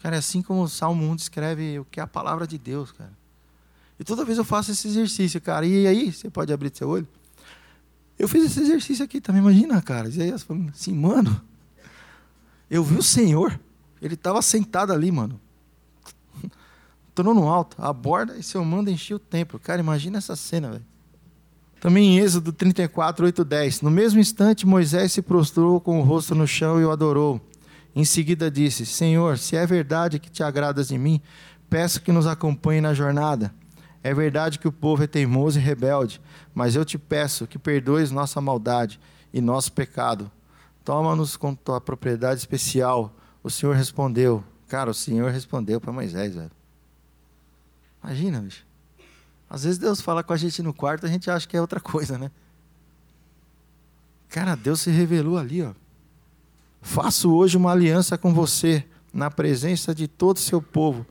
Cara, 0.01 0.15
é 0.15 0.21
assim 0.21 0.41
como 0.41 0.63
o 0.63 0.69
Salmo 0.69 1.05
1 1.11 1.17
descreve 1.17 1.81
o 1.81 1.85
que 1.85 1.99
é 1.99 2.05
a 2.05 2.07
palavra 2.07 2.47
de 2.47 2.57
Deus, 2.57 2.93
cara. 2.93 3.19
E 3.99 4.05
toda 4.05 4.25
vez 4.25 4.39
eu 4.39 4.45
faço 4.45 4.71
esse 4.71 4.87
exercício, 4.87 5.41
cara. 5.41 5.67
E 5.67 5.89
aí, 5.89 6.13
você 6.13 6.31
pode 6.31 6.53
abrir 6.53 6.71
seu 6.73 6.89
olho? 6.89 7.09
Eu 8.17 8.29
fiz 8.29 8.45
esse 8.45 8.61
exercício 8.61 9.05
aqui 9.05 9.21
também, 9.21 9.43
imagina, 9.43 9.83
cara. 9.83 10.07
Isaías 10.07 10.45
falando 10.45 10.71
assim, 10.71 10.95
mano, 10.95 11.45
eu 12.71 12.85
vi 12.85 12.97
o 12.97 13.03
Senhor, 13.03 13.59
ele 14.01 14.15
estava 14.15 14.41
sentado 14.41 14.93
ali, 14.93 15.11
mano. 15.11 15.41
Trono 17.19 17.49
alto, 17.49 17.77
a 17.81 17.93
borda 17.93 18.37
e 18.37 18.45
seu 18.45 18.65
mando 18.65 18.91
enchia 18.91 19.17
o 19.17 19.19
templo. 19.19 19.59
Cara, 19.59 19.81
imagina 19.81 20.19
essa 20.19 20.37
cena, 20.37 20.71
velho. 20.71 20.85
Também 21.81 22.17
em 22.17 22.21
Êxodo 22.21 22.53
34, 22.53 23.27
8, 23.27 23.45
10. 23.45 23.81
No 23.83 23.91
mesmo 23.91 24.21
instante, 24.21 24.65
Moisés 24.65 25.11
se 25.11 25.21
prostrou 25.21 25.81
com 25.81 25.99
o 25.99 26.05
rosto 26.05 26.33
no 26.33 26.47
chão 26.47 26.81
e 26.81 26.85
o 26.85 26.93
adorou. 26.93 27.41
Em 27.93 28.05
seguida 28.05 28.49
disse: 28.49 28.87
Senhor, 28.87 29.37
se 29.37 29.57
é 29.57 29.67
verdade 29.67 30.21
que 30.21 30.31
te 30.31 30.45
agradas 30.45 30.87
de 30.87 30.97
mim, 30.97 31.21
peço 31.69 32.01
que 32.01 32.13
nos 32.13 32.25
acompanhe 32.25 32.81
na 32.81 32.95
jornada. 32.95 33.53
É 34.01 34.15
verdade 34.15 34.61
que 34.61 34.69
o 34.69 34.73
povo 34.73 35.03
é 35.03 35.09
teimoso 35.09 35.59
e 35.59 35.63
rebelde, 35.63 36.21
mas 36.55 36.77
eu 36.77 36.85
te 36.85 36.97
peço 36.97 37.49
que 37.49 37.59
perdoes 37.59 38.13
nossa 38.13 38.41
maldade 38.41 39.01
e 39.35 39.41
nosso 39.41 39.73
pecado. 39.73 40.31
Toma-nos 40.85 41.37
com 41.37 41.53
tua 41.53 41.81
propriedade 41.81 42.39
especial. 42.39 43.13
O 43.43 43.51
Senhor 43.51 43.75
respondeu. 43.75 44.45
Cara, 44.69 44.89
o 44.89 44.95
Senhor 44.95 45.33
respondeu 45.33 45.81
para 45.81 45.91
Moisés, 45.91 46.37
velho. 46.37 46.58
Imagina, 48.09 48.41
bicho. 48.41 48.65
Às 49.51 49.65
vezes 49.65 49.79
Deus 49.79 50.01
fala 50.01 50.23
com 50.23 50.33
a 50.33 50.37
gente 50.37 50.63
no 50.63 50.73
quarto, 50.73 51.05
a 51.05 51.09
gente 51.11 51.31
acha 51.31 51.47
que 51.47 51.55
é 51.55 51.61
outra 51.61 51.79
coisa, 51.79 52.17
né? 52.17 52.31
Cara, 54.31 54.55
Deus 54.55 54.81
se 54.81 54.91
revelou 54.91 55.37
ali, 55.37 55.63
ó. 55.63 55.73
Faço 56.81 57.31
hoje 57.31 57.59
uma 57.59 57.71
aliança 57.71 58.17
com 58.17 58.33
você, 58.33 58.83
na 59.13 59.31
presença 59.31 59.95
de 59.95 60.09
todo 60.09 60.37
o 60.37 60.41
seu 60.41 60.63
povo. 60.63 61.05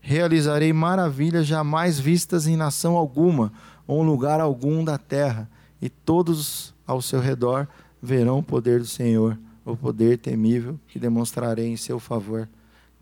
Realizarei 0.00 0.72
maravilhas 0.72 1.44
jamais 1.44 1.98
vistas 1.98 2.46
em 2.46 2.56
nação 2.56 2.96
alguma, 2.96 3.52
ou 3.84 4.00
lugar 4.04 4.40
algum 4.40 4.84
da 4.84 4.96
terra, 4.96 5.50
e 5.82 5.88
todos 5.88 6.72
ao 6.86 7.02
seu 7.02 7.18
redor 7.18 7.66
verão 8.00 8.38
o 8.38 8.42
poder 8.44 8.78
do 8.78 8.86
Senhor, 8.86 9.36
o 9.64 9.76
poder 9.76 10.18
temível 10.18 10.78
que 10.86 11.00
demonstrarei 11.00 11.66
em 11.66 11.76
seu 11.76 11.98
favor. 11.98 12.48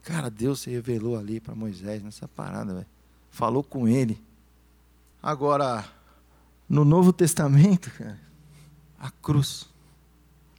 Cara, 0.03 0.31
Deus 0.31 0.61
se 0.61 0.71
revelou 0.71 1.19
ali 1.19 1.39
para 1.39 1.55
Moisés 1.55 2.03
nessa 2.03 2.27
parada, 2.27 2.73
velho. 2.73 2.87
Falou 3.33 3.65
com 3.65 3.89
ele. 3.89 4.23
Agora, 5.23 5.85
no 6.69 6.85
Novo 6.85 7.15
Testamento, 7.15 7.91
cara, 7.91 8.21
a 9.01 9.11
cruz 9.11 9.69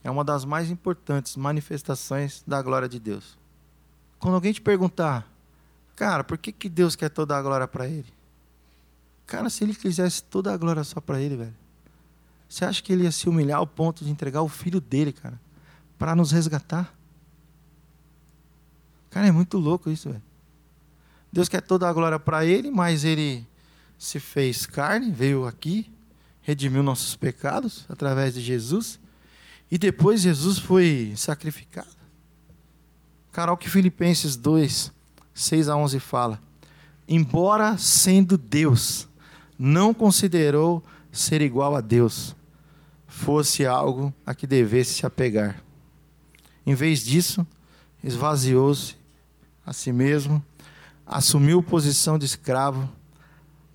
é 0.04 0.10
uma 0.10 0.24
das 0.24 0.44
mais 0.44 0.72
importantes 0.72 1.38
manifestações 1.38 2.44
da 2.48 2.62
glória 2.64 2.90
de 2.90 3.00
Deus. 3.00 3.38
Quando 4.20 4.34
alguém 4.34 4.52
te 4.52 4.60
perguntar, 4.60 5.32
cara, 5.96 6.24
por 6.24 6.38
que, 6.38 6.52
que 6.52 6.68
Deus 6.68 6.96
quer 6.96 7.10
toda 7.10 7.38
a 7.38 7.42
glória 7.42 7.68
para 7.68 7.88
ele? 7.88 8.12
Cara, 9.28 9.52
se 9.52 9.64
ele 9.64 9.76
quisesse 9.76 10.24
toda 10.24 10.52
a 10.52 10.58
glória 10.58 10.84
só 10.84 11.00
para 11.00 11.22
ele, 11.22 11.38
velho, 11.38 11.56
você 12.50 12.66
acha 12.66 12.82
que 12.82 12.92
ele 12.92 13.04
ia 13.04 13.12
se 13.12 13.30
humilhar 13.30 13.60
ao 13.60 13.68
ponto 13.68 14.04
de 14.04 14.10
entregar 14.10 14.42
o 14.42 14.50
filho 14.50 14.82
dele, 14.82 15.14
cara, 15.14 15.40
para 16.00 16.16
nos 16.16 16.32
resgatar? 16.32 16.92
Cara, 19.12 19.28
é 19.28 19.32
muito 19.32 19.60
louco 19.60 19.92
isso, 19.92 20.10
velho. 20.10 20.24
Deus 21.34 21.50
quer 21.50 21.62
toda 21.62 21.89
a 21.89 21.93
glória 21.93 22.19
para 22.19 22.46
ele, 22.46 22.69
mas 22.69 23.04
ele 23.04 23.43
se 23.98 24.19
fez 24.19 24.67
carne, 24.67 25.12
veio 25.12 25.48
aqui, 25.48 25.91
redimiu 26.43 26.84
nossos 26.84 27.15
pecados 27.15 27.88
através 27.89 28.36
de 28.36 28.39
Jesus 28.39 29.00
e 29.72 29.80
depois 29.80 30.22
Jesus 30.22 30.60
foi 30.60 31.12
sacrificado. 31.15 31.89
Cara, 33.32 33.52
o 33.52 33.58
que 33.58 33.67
Filipenses 33.67 34.36
2, 34.36 34.93
6 35.34 35.69
a 35.69 35.76
11 35.76 36.00
fala. 36.00 36.39
Embora 37.08 37.80
sendo 37.80 38.38
Deus, 38.38 39.10
não 39.58 39.91
considerou 39.91 40.84
ser 41.12 41.41
igual 41.41 41.76
a 41.76 41.82
Deus, 41.82 42.36
fosse 43.08 43.65
algo 43.65 44.13
a 44.24 44.36
que 44.36 44.46
devesse 44.46 44.93
se 44.93 45.06
apegar. 45.08 45.63
Em 46.63 46.76
vez 46.76 47.04
disso, 47.04 47.46
esvaziou-se 48.04 48.96
a 49.65 49.74
si 49.74 49.91
mesmo, 49.91 50.43
assumiu 51.06 51.62
posição 51.62 52.18
de 52.18 52.26
escravo, 52.26 52.89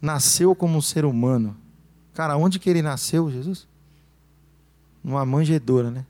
nasceu 0.01 0.55
como 0.55 0.79
um 0.79 0.83
ser 0.83 1.05
humano. 1.05 1.57
Cara, 2.15 2.37
onde 2.37 2.59
que 2.59 2.69
ele 2.69 2.83
nasceu, 2.83 3.31
Jesus? 3.31 3.69
numa 5.03 5.25
manjedoura, 5.25 5.91
né? 5.91 6.05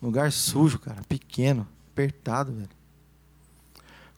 Lugar 0.00 0.32
sujo, 0.32 0.78
cara, 0.78 1.02
pequeno, 1.08 1.66
apertado, 1.92 2.52
velho. 2.52 2.68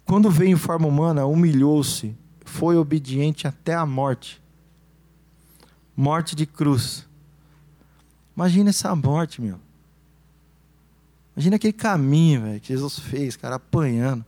Quando 0.05 0.31
veio 0.31 0.53
em 0.53 0.57
forma 0.57 0.87
humana, 0.87 1.27
humilhou-se, 1.27 2.17
foi 2.45 2.77
obediente 2.77 3.47
até 3.47 3.75
a 3.75 3.85
morte. 3.85 4.43
Morte 5.97 6.35
de 6.35 6.47
cruz. 6.47 7.07
Imagina 8.35 8.71
essa 8.71 8.95
morte, 8.97 9.41
meu. 9.41 9.59
Imagina 11.37 11.57
aquele 11.57 11.73
caminho, 11.73 12.43
velho, 12.43 12.61
que 12.61 12.69
Jesus 12.69 12.99
fez, 12.99 13.37
cara, 13.37 13.57
apanhando. 13.57 14.25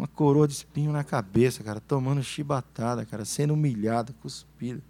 Uma 0.00 0.08
coroa 0.08 0.48
de 0.48 0.54
espinho 0.54 0.90
na 0.92 1.04
cabeça, 1.04 1.62
cara, 1.62 1.78
tomando 1.78 2.22
chibatada, 2.22 3.04
cara, 3.04 3.22
sendo 3.26 3.52
humilhado, 3.52 4.14
cuspido. 4.14 4.80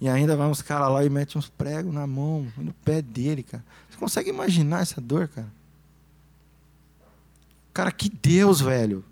E 0.00 0.08
ainda 0.08 0.36
vai 0.36 0.48
uns 0.48 0.60
caras 0.60 0.90
lá 0.90 1.04
e 1.04 1.08
mete 1.08 1.38
uns 1.38 1.48
pregos 1.48 1.94
na 1.94 2.08
mão 2.08 2.52
no 2.56 2.72
pé 2.72 3.00
dele, 3.00 3.44
cara. 3.44 3.64
Você 3.88 3.96
consegue 3.96 4.28
imaginar 4.28 4.80
essa 4.80 5.00
dor, 5.00 5.28
cara? 5.28 5.46
Cara, 7.72 7.92
que 7.92 8.10
Deus, 8.10 8.60
velho, 8.60 9.04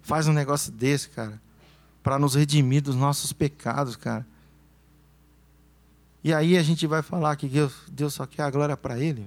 faz 0.00 0.26
um 0.26 0.32
negócio 0.32 0.72
desse, 0.72 1.10
cara, 1.10 1.38
para 2.02 2.18
nos 2.18 2.34
redimir 2.34 2.82
dos 2.82 2.96
nossos 2.96 3.34
pecados, 3.34 3.96
cara. 3.96 4.26
E 6.22 6.32
aí 6.32 6.56
a 6.56 6.62
gente 6.62 6.86
vai 6.86 7.02
falar 7.02 7.36
que 7.36 7.46
Deus, 7.46 7.74
Deus 7.92 8.14
só 8.14 8.24
quer 8.24 8.44
a 8.44 8.50
glória 8.50 8.78
para 8.78 8.98
Ele. 8.98 9.26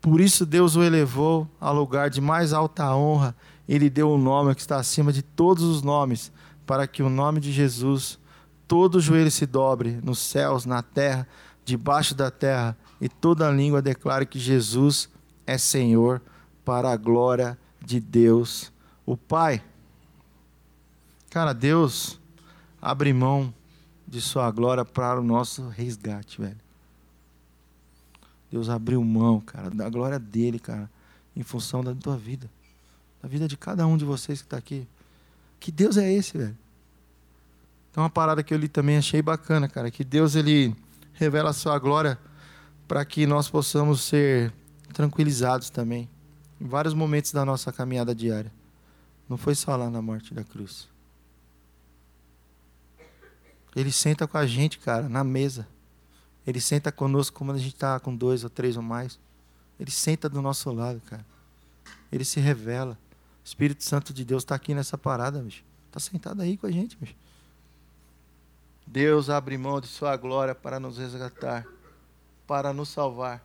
Por 0.00 0.18
isso 0.18 0.46
Deus 0.46 0.76
o 0.76 0.82
elevou 0.82 1.46
ao 1.60 1.74
lugar 1.74 2.08
de 2.08 2.22
mais 2.22 2.54
alta 2.54 2.96
honra. 2.96 3.36
Ele 3.68 3.90
deu 3.90 4.10
o 4.10 4.14
um 4.14 4.18
nome 4.18 4.54
que 4.54 4.60
está 4.60 4.76
acima 4.76 5.12
de 5.12 5.22
todos 5.22 5.64
os 5.64 5.82
nomes, 5.82 6.32
para 6.64 6.86
que 6.86 7.02
o 7.02 7.08
nome 7.08 7.40
de 7.40 7.52
Jesus 7.52 8.18
todo 8.66 9.00
joelho 9.00 9.30
se 9.30 9.46
dobre 9.46 10.00
nos 10.02 10.18
céus, 10.18 10.66
na 10.66 10.82
terra, 10.82 11.26
debaixo 11.64 12.14
da 12.14 12.30
terra, 12.30 12.76
e 13.00 13.08
toda 13.08 13.50
língua 13.50 13.82
declare 13.82 14.26
que 14.26 14.38
Jesus 14.38 15.08
é 15.46 15.58
Senhor, 15.58 16.20
para 16.64 16.90
a 16.90 16.96
glória 16.96 17.56
de 17.80 18.00
Deus, 18.00 18.72
o 19.04 19.16
Pai. 19.16 19.62
Cara, 21.30 21.52
Deus 21.52 22.18
abre 22.82 23.12
mão 23.12 23.54
de 24.06 24.20
sua 24.20 24.50
glória 24.50 24.84
para 24.84 25.20
o 25.20 25.24
nosso 25.24 25.68
resgate, 25.68 26.40
velho. 26.40 26.58
Deus 28.50 28.68
abriu 28.68 29.02
mão, 29.04 29.40
cara, 29.40 29.70
da 29.70 29.88
glória 29.88 30.18
dele, 30.18 30.58
cara, 30.58 30.90
em 31.36 31.42
função 31.42 31.84
da 31.84 31.94
tua 31.94 32.16
vida, 32.16 32.50
da 33.26 33.28
vida 33.28 33.48
de 33.48 33.56
cada 33.56 33.84
um 33.88 33.96
de 33.96 34.04
vocês 34.04 34.40
que 34.40 34.46
está 34.46 34.56
aqui. 34.56 34.86
Que 35.58 35.72
Deus 35.72 35.96
é 35.96 36.12
esse, 36.12 36.38
velho? 36.38 36.56
Então, 37.90 38.04
uma 38.04 38.10
parada 38.10 38.40
que 38.40 38.54
eu 38.54 38.58
li 38.58 38.68
também 38.68 38.96
achei 38.96 39.20
bacana, 39.20 39.68
cara, 39.68 39.90
que 39.90 40.04
Deus 40.04 40.36
ele 40.36 40.76
revela 41.12 41.50
a 41.50 41.52
sua 41.52 41.76
glória 41.76 42.16
para 42.86 43.04
que 43.04 43.26
nós 43.26 43.50
possamos 43.50 44.02
ser 44.02 44.52
tranquilizados 44.92 45.70
também 45.70 46.08
em 46.60 46.66
vários 46.68 46.94
momentos 46.94 47.32
da 47.32 47.44
nossa 47.44 47.72
caminhada 47.72 48.14
diária. 48.14 48.52
Não 49.28 49.36
foi 49.36 49.56
só 49.56 49.74
lá 49.74 49.90
na 49.90 50.00
morte 50.00 50.32
da 50.32 50.44
cruz. 50.44 50.88
Ele 53.74 53.90
senta 53.90 54.28
com 54.28 54.38
a 54.38 54.46
gente, 54.46 54.78
cara, 54.78 55.08
na 55.08 55.24
mesa. 55.24 55.66
Ele 56.46 56.60
senta 56.60 56.92
conosco 56.92 57.36
como 57.36 57.50
a 57.50 57.58
gente 57.58 57.74
está 57.74 57.98
com 57.98 58.14
dois 58.14 58.44
ou 58.44 58.50
três 58.50 58.76
ou 58.76 58.82
mais. 58.84 59.18
Ele 59.80 59.90
senta 59.90 60.28
do 60.28 60.40
nosso 60.40 60.70
lado, 60.70 61.02
cara. 61.06 61.26
Ele 62.12 62.24
se 62.24 62.38
revela. 62.38 62.96
Espírito 63.46 63.84
Santo 63.84 64.12
de 64.12 64.24
Deus 64.24 64.42
está 64.42 64.56
aqui 64.56 64.74
nessa 64.74 64.98
parada, 64.98 65.40
bicho. 65.40 65.62
Está 65.86 66.00
sentado 66.00 66.42
aí 66.42 66.56
com 66.56 66.66
a 66.66 66.70
gente, 66.72 66.96
bicho. 66.96 67.14
Deus 68.84 69.30
abre 69.30 69.56
mão 69.56 69.80
de 69.80 69.86
sua 69.86 70.16
glória 70.16 70.52
para 70.52 70.80
nos 70.80 70.98
resgatar, 70.98 71.64
para 72.44 72.72
nos 72.72 72.88
salvar, 72.88 73.40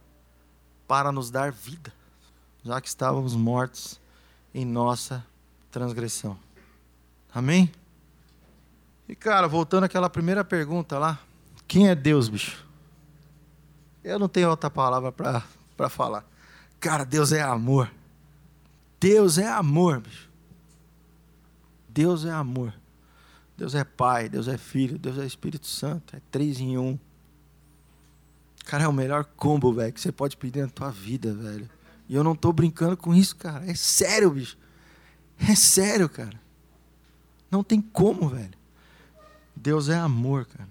para 0.87 1.11
nos 1.11 1.29
dar 1.29 1.51
vida, 1.51 1.93
já 2.63 2.81
que 2.81 2.87
estávamos 2.87 3.35
mortos 3.35 4.01
em 4.55 4.65
nossa 4.65 5.23
transgressão. 5.69 6.35
Amém? 7.31 7.71
E 9.07 9.15
cara, 9.15 9.47
voltando 9.47 9.83
àquela 9.83 10.09
primeira 10.09 10.43
pergunta 10.43 10.97
lá, 10.97 11.19
quem 11.67 11.89
é 11.89 11.93
Deus, 11.93 12.27
bicho? 12.27 12.65
Eu 14.03 14.17
não 14.17 14.27
tenho 14.27 14.49
outra 14.49 14.69
palavra 14.69 15.11
para 15.11 15.89
falar. 15.89 16.25
Cara, 16.79 17.03
Deus 17.03 17.31
é 17.31 17.43
amor. 17.43 17.91
Deus 19.01 19.39
é 19.39 19.47
amor, 19.47 19.99
bicho. 19.99 20.29
Deus 21.89 22.23
é 22.23 22.29
amor. 22.29 22.71
Deus 23.57 23.73
é 23.73 23.83
Pai, 23.83 24.29
Deus 24.29 24.47
é 24.47 24.59
Filho, 24.59 24.99
Deus 24.99 25.17
é 25.17 25.25
Espírito 25.25 25.65
Santo. 25.65 26.15
É 26.15 26.21
três 26.29 26.59
em 26.59 26.77
um. 26.77 26.99
Cara, 28.63 28.83
é 28.83 28.87
o 28.87 28.93
melhor 28.93 29.25
combo, 29.25 29.73
velho, 29.73 29.91
que 29.91 29.99
você 29.99 30.11
pode 30.11 30.37
pedir 30.37 30.61
na 30.61 30.69
tua 30.69 30.91
vida, 30.91 31.33
velho. 31.33 31.67
E 32.07 32.13
eu 32.13 32.23
não 32.23 32.35
tô 32.35 32.53
brincando 32.53 32.95
com 32.95 33.15
isso, 33.15 33.35
cara. 33.35 33.65
É 33.65 33.73
sério, 33.73 34.29
bicho. 34.29 34.55
É 35.39 35.55
sério, 35.55 36.07
cara. 36.07 36.39
Não 37.49 37.63
tem 37.63 37.81
como, 37.81 38.29
velho. 38.29 38.53
Deus 39.55 39.89
é 39.89 39.97
amor, 39.97 40.45
cara. 40.45 40.69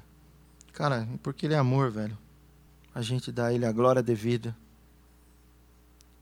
Cara, 0.73 1.09
porque 1.21 1.47
Ele 1.47 1.55
é 1.55 1.59
amor, 1.59 1.91
velho. 1.91 2.17
A 2.95 3.03
gente 3.03 3.33
dá 3.33 3.47
a 3.47 3.53
Ele 3.53 3.67
a 3.67 3.73
glória 3.73 4.05
devida. 4.05 4.57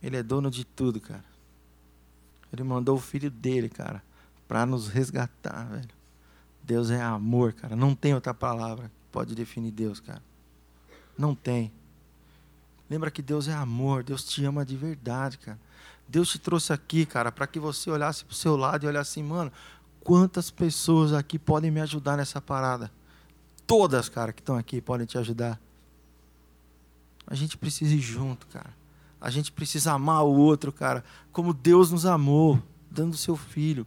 Ele 0.03 0.17
é 0.17 0.23
dono 0.23 0.51
de 0.51 0.65
tudo, 0.65 0.99
cara. 0.99 1.28
Ele 2.53 2.63
mandou 2.63 2.97
o 2.97 3.01
filho 3.01 3.31
dele, 3.31 3.69
cara, 3.69 4.03
para 4.47 4.65
nos 4.65 4.89
resgatar, 4.89 5.65
velho. 5.65 5.89
Deus 6.63 6.91
é 6.91 7.01
amor, 7.01 7.53
cara. 7.53 7.75
Não 7.75 7.95
tem 7.95 8.15
outra 8.15 8.35
palavra 8.35 8.89
que 8.89 9.13
pode 9.13 9.35
definir 9.35 9.71
Deus, 9.71 10.01
cara. 10.01 10.23
Não 11.17 11.35
tem. 11.35 11.73
Lembra 12.89 13.11
que 13.11 13.21
Deus 13.21 13.49
é 13.49 13.55
amor, 13.55 14.03
Deus 14.03 14.25
te 14.25 14.45
ama 14.45 14.65
de 14.65 14.77
verdade, 14.77 15.39
cara. 15.39 15.59
Deus 16.09 16.31
te 16.31 16.39
trouxe 16.39 16.73
aqui, 16.73 17.05
cara, 17.05 17.31
para 17.31 17.47
que 17.47 17.61
você 17.61 17.91
olhasse 17.91 18.25
para 18.25 18.33
o 18.33 18.37
seu 18.37 18.57
lado 18.57 18.85
e 18.85 18.87
olhasse 18.87 19.13
assim, 19.13 19.23
mano, 19.23 19.53
quantas 20.01 20.51
pessoas 20.51 21.13
aqui 21.13 21.39
podem 21.39 21.71
me 21.71 21.81
ajudar 21.81 22.17
nessa 22.17 22.41
parada? 22.41 22.91
Todas, 23.67 24.09
cara, 24.09 24.33
que 24.33 24.41
estão 24.41 24.57
aqui 24.57 24.81
podem 24.81 25.07
te 25.07 25.19
ajudar. 25.19 25.61
A 27.27 27.35
gente 27.35 27.59
precisa 27.59 27.95
ir 27.95 28.01
junto, 28.01 28.47
cara. 28.47 28.75
A 29.21 29.31
gente 29.31 29.51
precisa 29.51 29.93
amar 29.93 30.25
o 30.25 30.33
outro, 30.33 30.73
cara, 30.73 31.05
como 31.33 31.53
Deus 31.53 31.91
nos 31.91 32.07
amou, 32.07 32.63
dando 32.91 33.15
o 33.15 33.17
seu 33.17 33.37
filho 33.37 33.87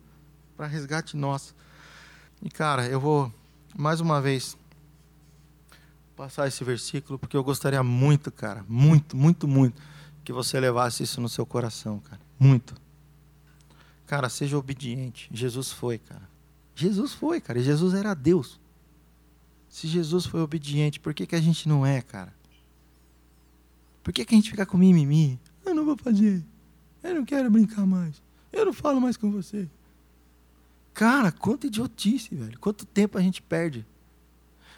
para 0.58 0.67
resgate 0.67 1.15
nosso. 1.15 1.56
E, 2.41 2.50
cara, 2.50 2.86
eu 2.88 3.00
vou 3.00 3.32
mais 3.76 4.02
uma 4.02 4.22
vez 4.22 4.58
passar 6.15 6.48
esse 6.48 6.63
versículo 6.63 7.17
porque 7.17 7.36
eu 7.36 7.44
gostaria 7.44 7.82
muito, 7.82 8.32
cara, 8.32 8.65
muito, 8.67 9.15
muito, 9.15 9.48
muito 9.48 9.82
que 10.24 10.32
você 10.32 10.60
levasse 10.60 11.04
isso 11.04 11.20
no 11.20 11.30
seu 11.30 11.46
coração, 11.46 12.00
cara. 12.00 12.22
Muito. 12.39 12.76
Cara, 14.06 14.30
seja 14.30 14.58
obediente. 14.58 15.30
Jesus 15.32 15.72
foi, 15.72 15.98
cara. 15.98 16.30
Jesus 16.76 17.13
foi, 17.13 17.39
cara. 17.41 17.60
E 17.60 17.63
Jesus 17.63 17.94
era 17.94 18.13
Deus. 18.13 18.60
Se 19.70 19.88
Jesus 19.88 20.26
foi 20.26 20.41
obediente, 20.41 21.00
por 21.00 21.13
que, 21.13 21.26
que 21.26 21.36
a 21.36 21.41
gente 21.41 21.67
não 21.67 21.86
é, 21.86 22.02
cara? 22.02 22.34
Por 24.04 24.12
que, 24.14 24.26
que 24.26 24.34
a 24.34 24.38
gente 24.38 24.50
fica 24.50 24.66
com 24.66 24.78
mimimi? 24.78 25.40
Eu 25.66 25.76
não 25.76 25.86
vou 25.86 25.98
fazer. 25.98 26.44
Eu 27.04 27.16
não 27.16 27.26
quero 27.26 27.50
brincar 27.50 27.86
mais. 27.86 28.22
Eu 28.52 28.66
não 28.66 28.74
falo 28.74 29.00
mais 29.00 29.18
com 29.18 29.32
você. 29.32 29.68
Cara, 30.94 31.32
quanta 31.32 31.68
idiotice, 31.68 32.36
velho. 32.36 32.60
Quanto 32.60 32.86
tempo 32.86 33.18
a 33.18 33.22
gente 33.22 33.42
perde. 33.42 33.86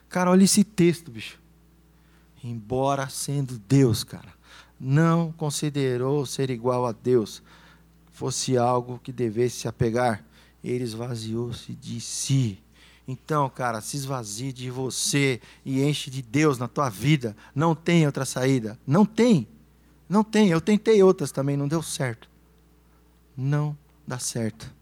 Cara, 0.10 0.30
olha 0.30 0.44
esse 0.44 0.64
texto, 0.64 1.10
bicho. 1.10 1.40
Embora 2.44 3.10
sendo 3.10 3.58
Deus, 3.58 4.04
cara, 4.04 4.34
não 4.80 5.32
considerou 5.32 6.26
ser 6.26 6.50
igual 6.50 6.86
a 6.86 6.92
Deus, 6.92 7.42
fosse 8.12 8.58
algo 8.58 9.00
que 9.00 9.12
devesse 9.12 9.62
se 9.62 9.68
apegar, 9.68 10.24
ele 10.64 10.84
esvaziou-se 10.84 11.74
de 11.74 12.00
si. 12.00 12.63
Então, 13.08 13.50
cara, 13.50 13.82
se 13.82 13.98
esvazie 13.98 14.54
de 14.54 14.70
você 14.70 15.42
e 15.66 15.84
enche 15.84 16.10
de 16.10 16.22
Deus 16.22 16.58
na 16.58 16.68
tua 16.68 16.90
vida. 16.90 17.36
Não 17.54 17.76
tem 17.76 18.06
outra 18.06 18.26
saída. 18.26 18.80
Não 18.88 19.06
tem. 19.06 19.48
Não 20.08 20.24
tem. 20.24 20.50
Eu 20.50 20.62
tentei 20.62 21.04
outras 21.04 21.32
também, 21.32 21.58
não 21.58 21.68
deu 21.68 21.84
certo. 21.84 22.30
Não 23.36 23.78
dá 24.08 24.20
certo. 24.20 24.74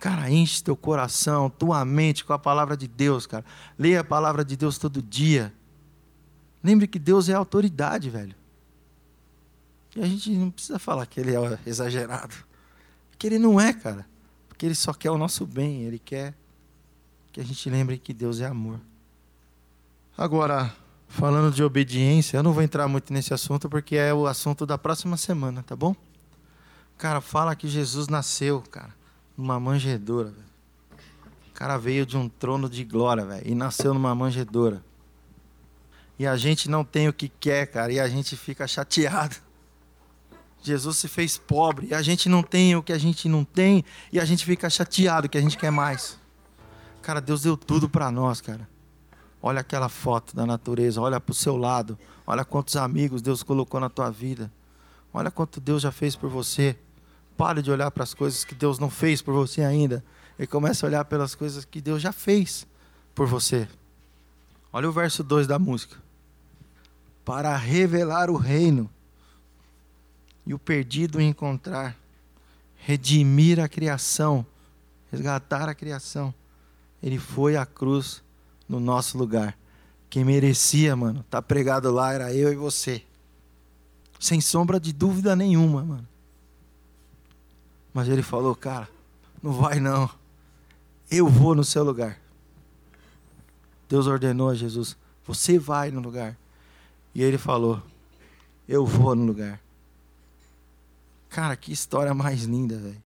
Cara, 0.00 0.28
enche 0.28 0.64
teu 0.64 0.76
coração, 0.76 1.48
tua 1.48 1.84
mente 1.84 2.24
com 2.24 2.32
a 2.32 2.38
palavra 2.38 2.76
de 2.76 2.88
Deus, 2.88 3.24
cara. 3.24 3.44
Leia 3.78 4.00
a 4.00 4.04
palavra 4.04 4.44
de 4.44 4.56
Deus 4.56 4.76
todo 4.76 5.00
dia. 5.00 5.54
Lembre 6.62 6.88
que 6.88 6.98
Deus 6.98 7.28
é 7.28 7.34
autoridade, 7.34 8.10
velho. 8.10 8.34
E 9.94 10.02
a 10.02 10.06
gente 10.06 10.30
não 10.30 10.50
precisa 10.50 10.78
falar 10.78 11.06
que 11.06 11.20
ele 11.20 11.36
é 11.36 11.58
exagerado. 11.64 12.34
Porque 13.10 13.28
ele 13.28 13.38
não 13.38 13.60
é, 13.60 13.72
cara. 13.72 14.04
Porque 14.48 14.66
ele 14.66 14.74
só 14.74 14.92
quer 14.92 15.10
o 15.10 15.18
nosso 15.18 15.46
bem. 15.46 15.82
Ele 15.82 15.98
quer 15.98 16.34
que 17.32 17.40
a 17.40 17.44
gente 17.44 17.68
lembre 17.70 17.96
que 17.96 18.12
Deus 18.12 18.40
é 18.40 18.46
amor. 18.46 18.78
Agora, 20.16 20.74
falando 21.08 21.52
de 21.52 21.64
obediência, 21.64 22.36
eu 22.36 22.42
não 22.42 22.52
vou 22.52 22.62
entrar 22.62 22.86
muito 22.86 23.12
nesse 23.12 23.32
assunto 23.32 23.68
porque 23.68 23.96
é 23.96 24.12
o 24.12 24.26
assunto 24.26 24.66
da 24.66 24.76
próxima 24.76 25.16
semana, 25.16 25.62
tá 25.62 25.74
bom? 25.74 25.96
Cara, 26.98 27.20
fala 27.20 27.56
que 27.56 27.66
Jesus 27.66 28.06
nasceu, 28.08 28.62
cara, 28.70 28.94
numa 29.36 29.58
manjedoura, 29.58 30.30
velho. 30.30 30.52
O 31.48 31.52
cara 31.54 31.78
veio 31.78 32.04
de 32.04 32.16
um 32.16 32.28
trono 32.28 32.68
de 32.68 32.84
glória, 32.84 33.24
velho, 33.24 33.48
e 33.48 33.54
nasceu 33.54 33.94
numa 33.94 34.14
manjedoura. 34.14 34.84
E 36.18 36.26
a 36.26 36.36
gente 36.36 36.68
não 36.68 36.84
tem 36.84 37.08
o 37.08 37.12
que 37.12 37.28
quer, 37.28 37.66
cara, 37.66 37.92
e 37.92 37.98
a 37.98 38.08
gente 38.08 38.36
fica 38.36 38.66
chateado. 38.68 39.36
Jesus 40.62 40.98
se 40.98 41.08
fez 41.08 41.36
pobre 41.36 41.88
e 41.88 41.94
a 41.94 42.02
gente 42.02 42.28
não 42.28 42.42
tem 42.42 42.76
o 42.76 42.82
que 42.82 42.92
a 42.92 42.98
gente 42.98 43.28
não 43.28 43.44
tem 43.44 43.84
e 44.12 44.20
a 44.20 44.24
gente 44.24 44.44
fica 44.44 44.70
chateado 44.70 45.28
que 45.28 45.36
a 45.36 45.40
gente 45.40 45.58
quer 45.58 45.72
mais. 45.72 46.21
Cara, 47.02 47.20
Deus 47.20 47.42
deu 47.42 47.56
tudo 47.56 47.88
para 47.88 48.10
nós, 48.10 48.40
cara. 48.40 48.68
Olha 49.42 49.60
aquela 49.60 49.88
foto 49.88 50.36
da 50.36 50.46
natureza, 50.46 51.00
olha 51.00 51.20
para 51.20 51.32
o 51.32 51.34
seu 51.34 51.56
lado, 51.56 51.98
olha 52.24 52.44
quantos 52.44 52.76
amigos 52.76 53.20
Deus 53.20 53.42
colocou 53.42 53.80
na 53.80 53.90
tua 53.90 54.08
vida. 54.08 54.50
Olha 55.12 55.30
quanto 55.30 55.60
Deus 55.60 55.82
já 55.82 55.90
fez 55.90 56.14
por 56.14 56.30
você. 56.30 56.78
Pare 57.36 57.60
de 57.60 57.70
olhar 57.70 57.90
para 57.90 58.04
as 58.04 58.14
coisas 58.14 58.44
que 58.44 58.54
Deus 58.54 58.78
não 58.78 58.88
fez 58.88 59.20
por 59.20 59.34
você 59.34 59.62
ainda 59.62 60.02
e 60.38 60.46
comece 60.46 60.84
a 60.84 60.88
olhar 60.88 61.04
pelas 61.04 61.34
coisas 61.34 61.64
que 61.64 61.80
Deus 61.80 62.00
já 62.00 62.12
fez 62.12 62.66
por 63.14 63.26
você. 63.26 63.68
Olha 64.72 64.88
o 64.88 64.92
verso 64.92 65.24
2 65.24 65.46
da 65.46 65.58
música. 65.58 65.96
Para 67.24 67.54
revelar 67.56 68.30
o 68.30 68.36
reino 68.36 68.88
e 70.46 70.54
o 70.54 70.58
perdido 70.58 71.20
encontrar, 71.20 71.96
redimir 72.76 73.60
a 73.60 73.68
criação, 73.68 74.46
resgatar 75.10 75.68
a 75.68 75.74
criação. 75.74 76.32
Ele 77.02 77.18
foi 77.18 77.56
à 77.56 77.66
cruz 77.66 78.22
no 78.68 78.78
nosso 78.78 79.18
lugar. 79.18 79.58
Quem 80.08 80.24
merecia, 80.24 80.94
mano, 80.94 81.24
tá 81.28 81.42
pregado 81.42 81.90
lá 81.90 82.12
era 82.12 82.32
eu 82.32 82.52
e 82.52 82.56
você. 82.56 83.02
Sem 84.20 84.40
sombra 84.40 84.78
de 84.78 84.92
dúvida 84.92 85.34
nenhuma, 85.34 85.82
mano. 85.82 86.08
Mas 87.92 88.08
ele 88.08 88.22
falou, 88.22 88.54
cara, 88.54 88.88
não 89.42 89.52
vai 89.52 89.80
não. 89.80 90.08
Eu 91.10 91.28
vou 91.28 91.54
no 91.54 91.64
seu 91.64 91.82
lugar. 91.82 92.18
Deus 93.88 94.06
ordenou 94.06 94.48
a 94.48 94.54
Jesus: 94.54 94.96
Você 95.26 95.58
vai 95.58 95.90
no 95.90 96.00
lugar. 96.00 96.38
E 97.14 97.22
ele 97.22 97.36
falou: 97.36 97.82
Eu 98.66 98.86
vou 98.86 99.14
no 99.14 99.26
lugar. 99.26 99.60
Cara, 101.28 101.54
que 101.56 101.72
história 101.72 102.14
mais 102.14 102.44
linda, 102.44 102.78
velho. 102.78 103.02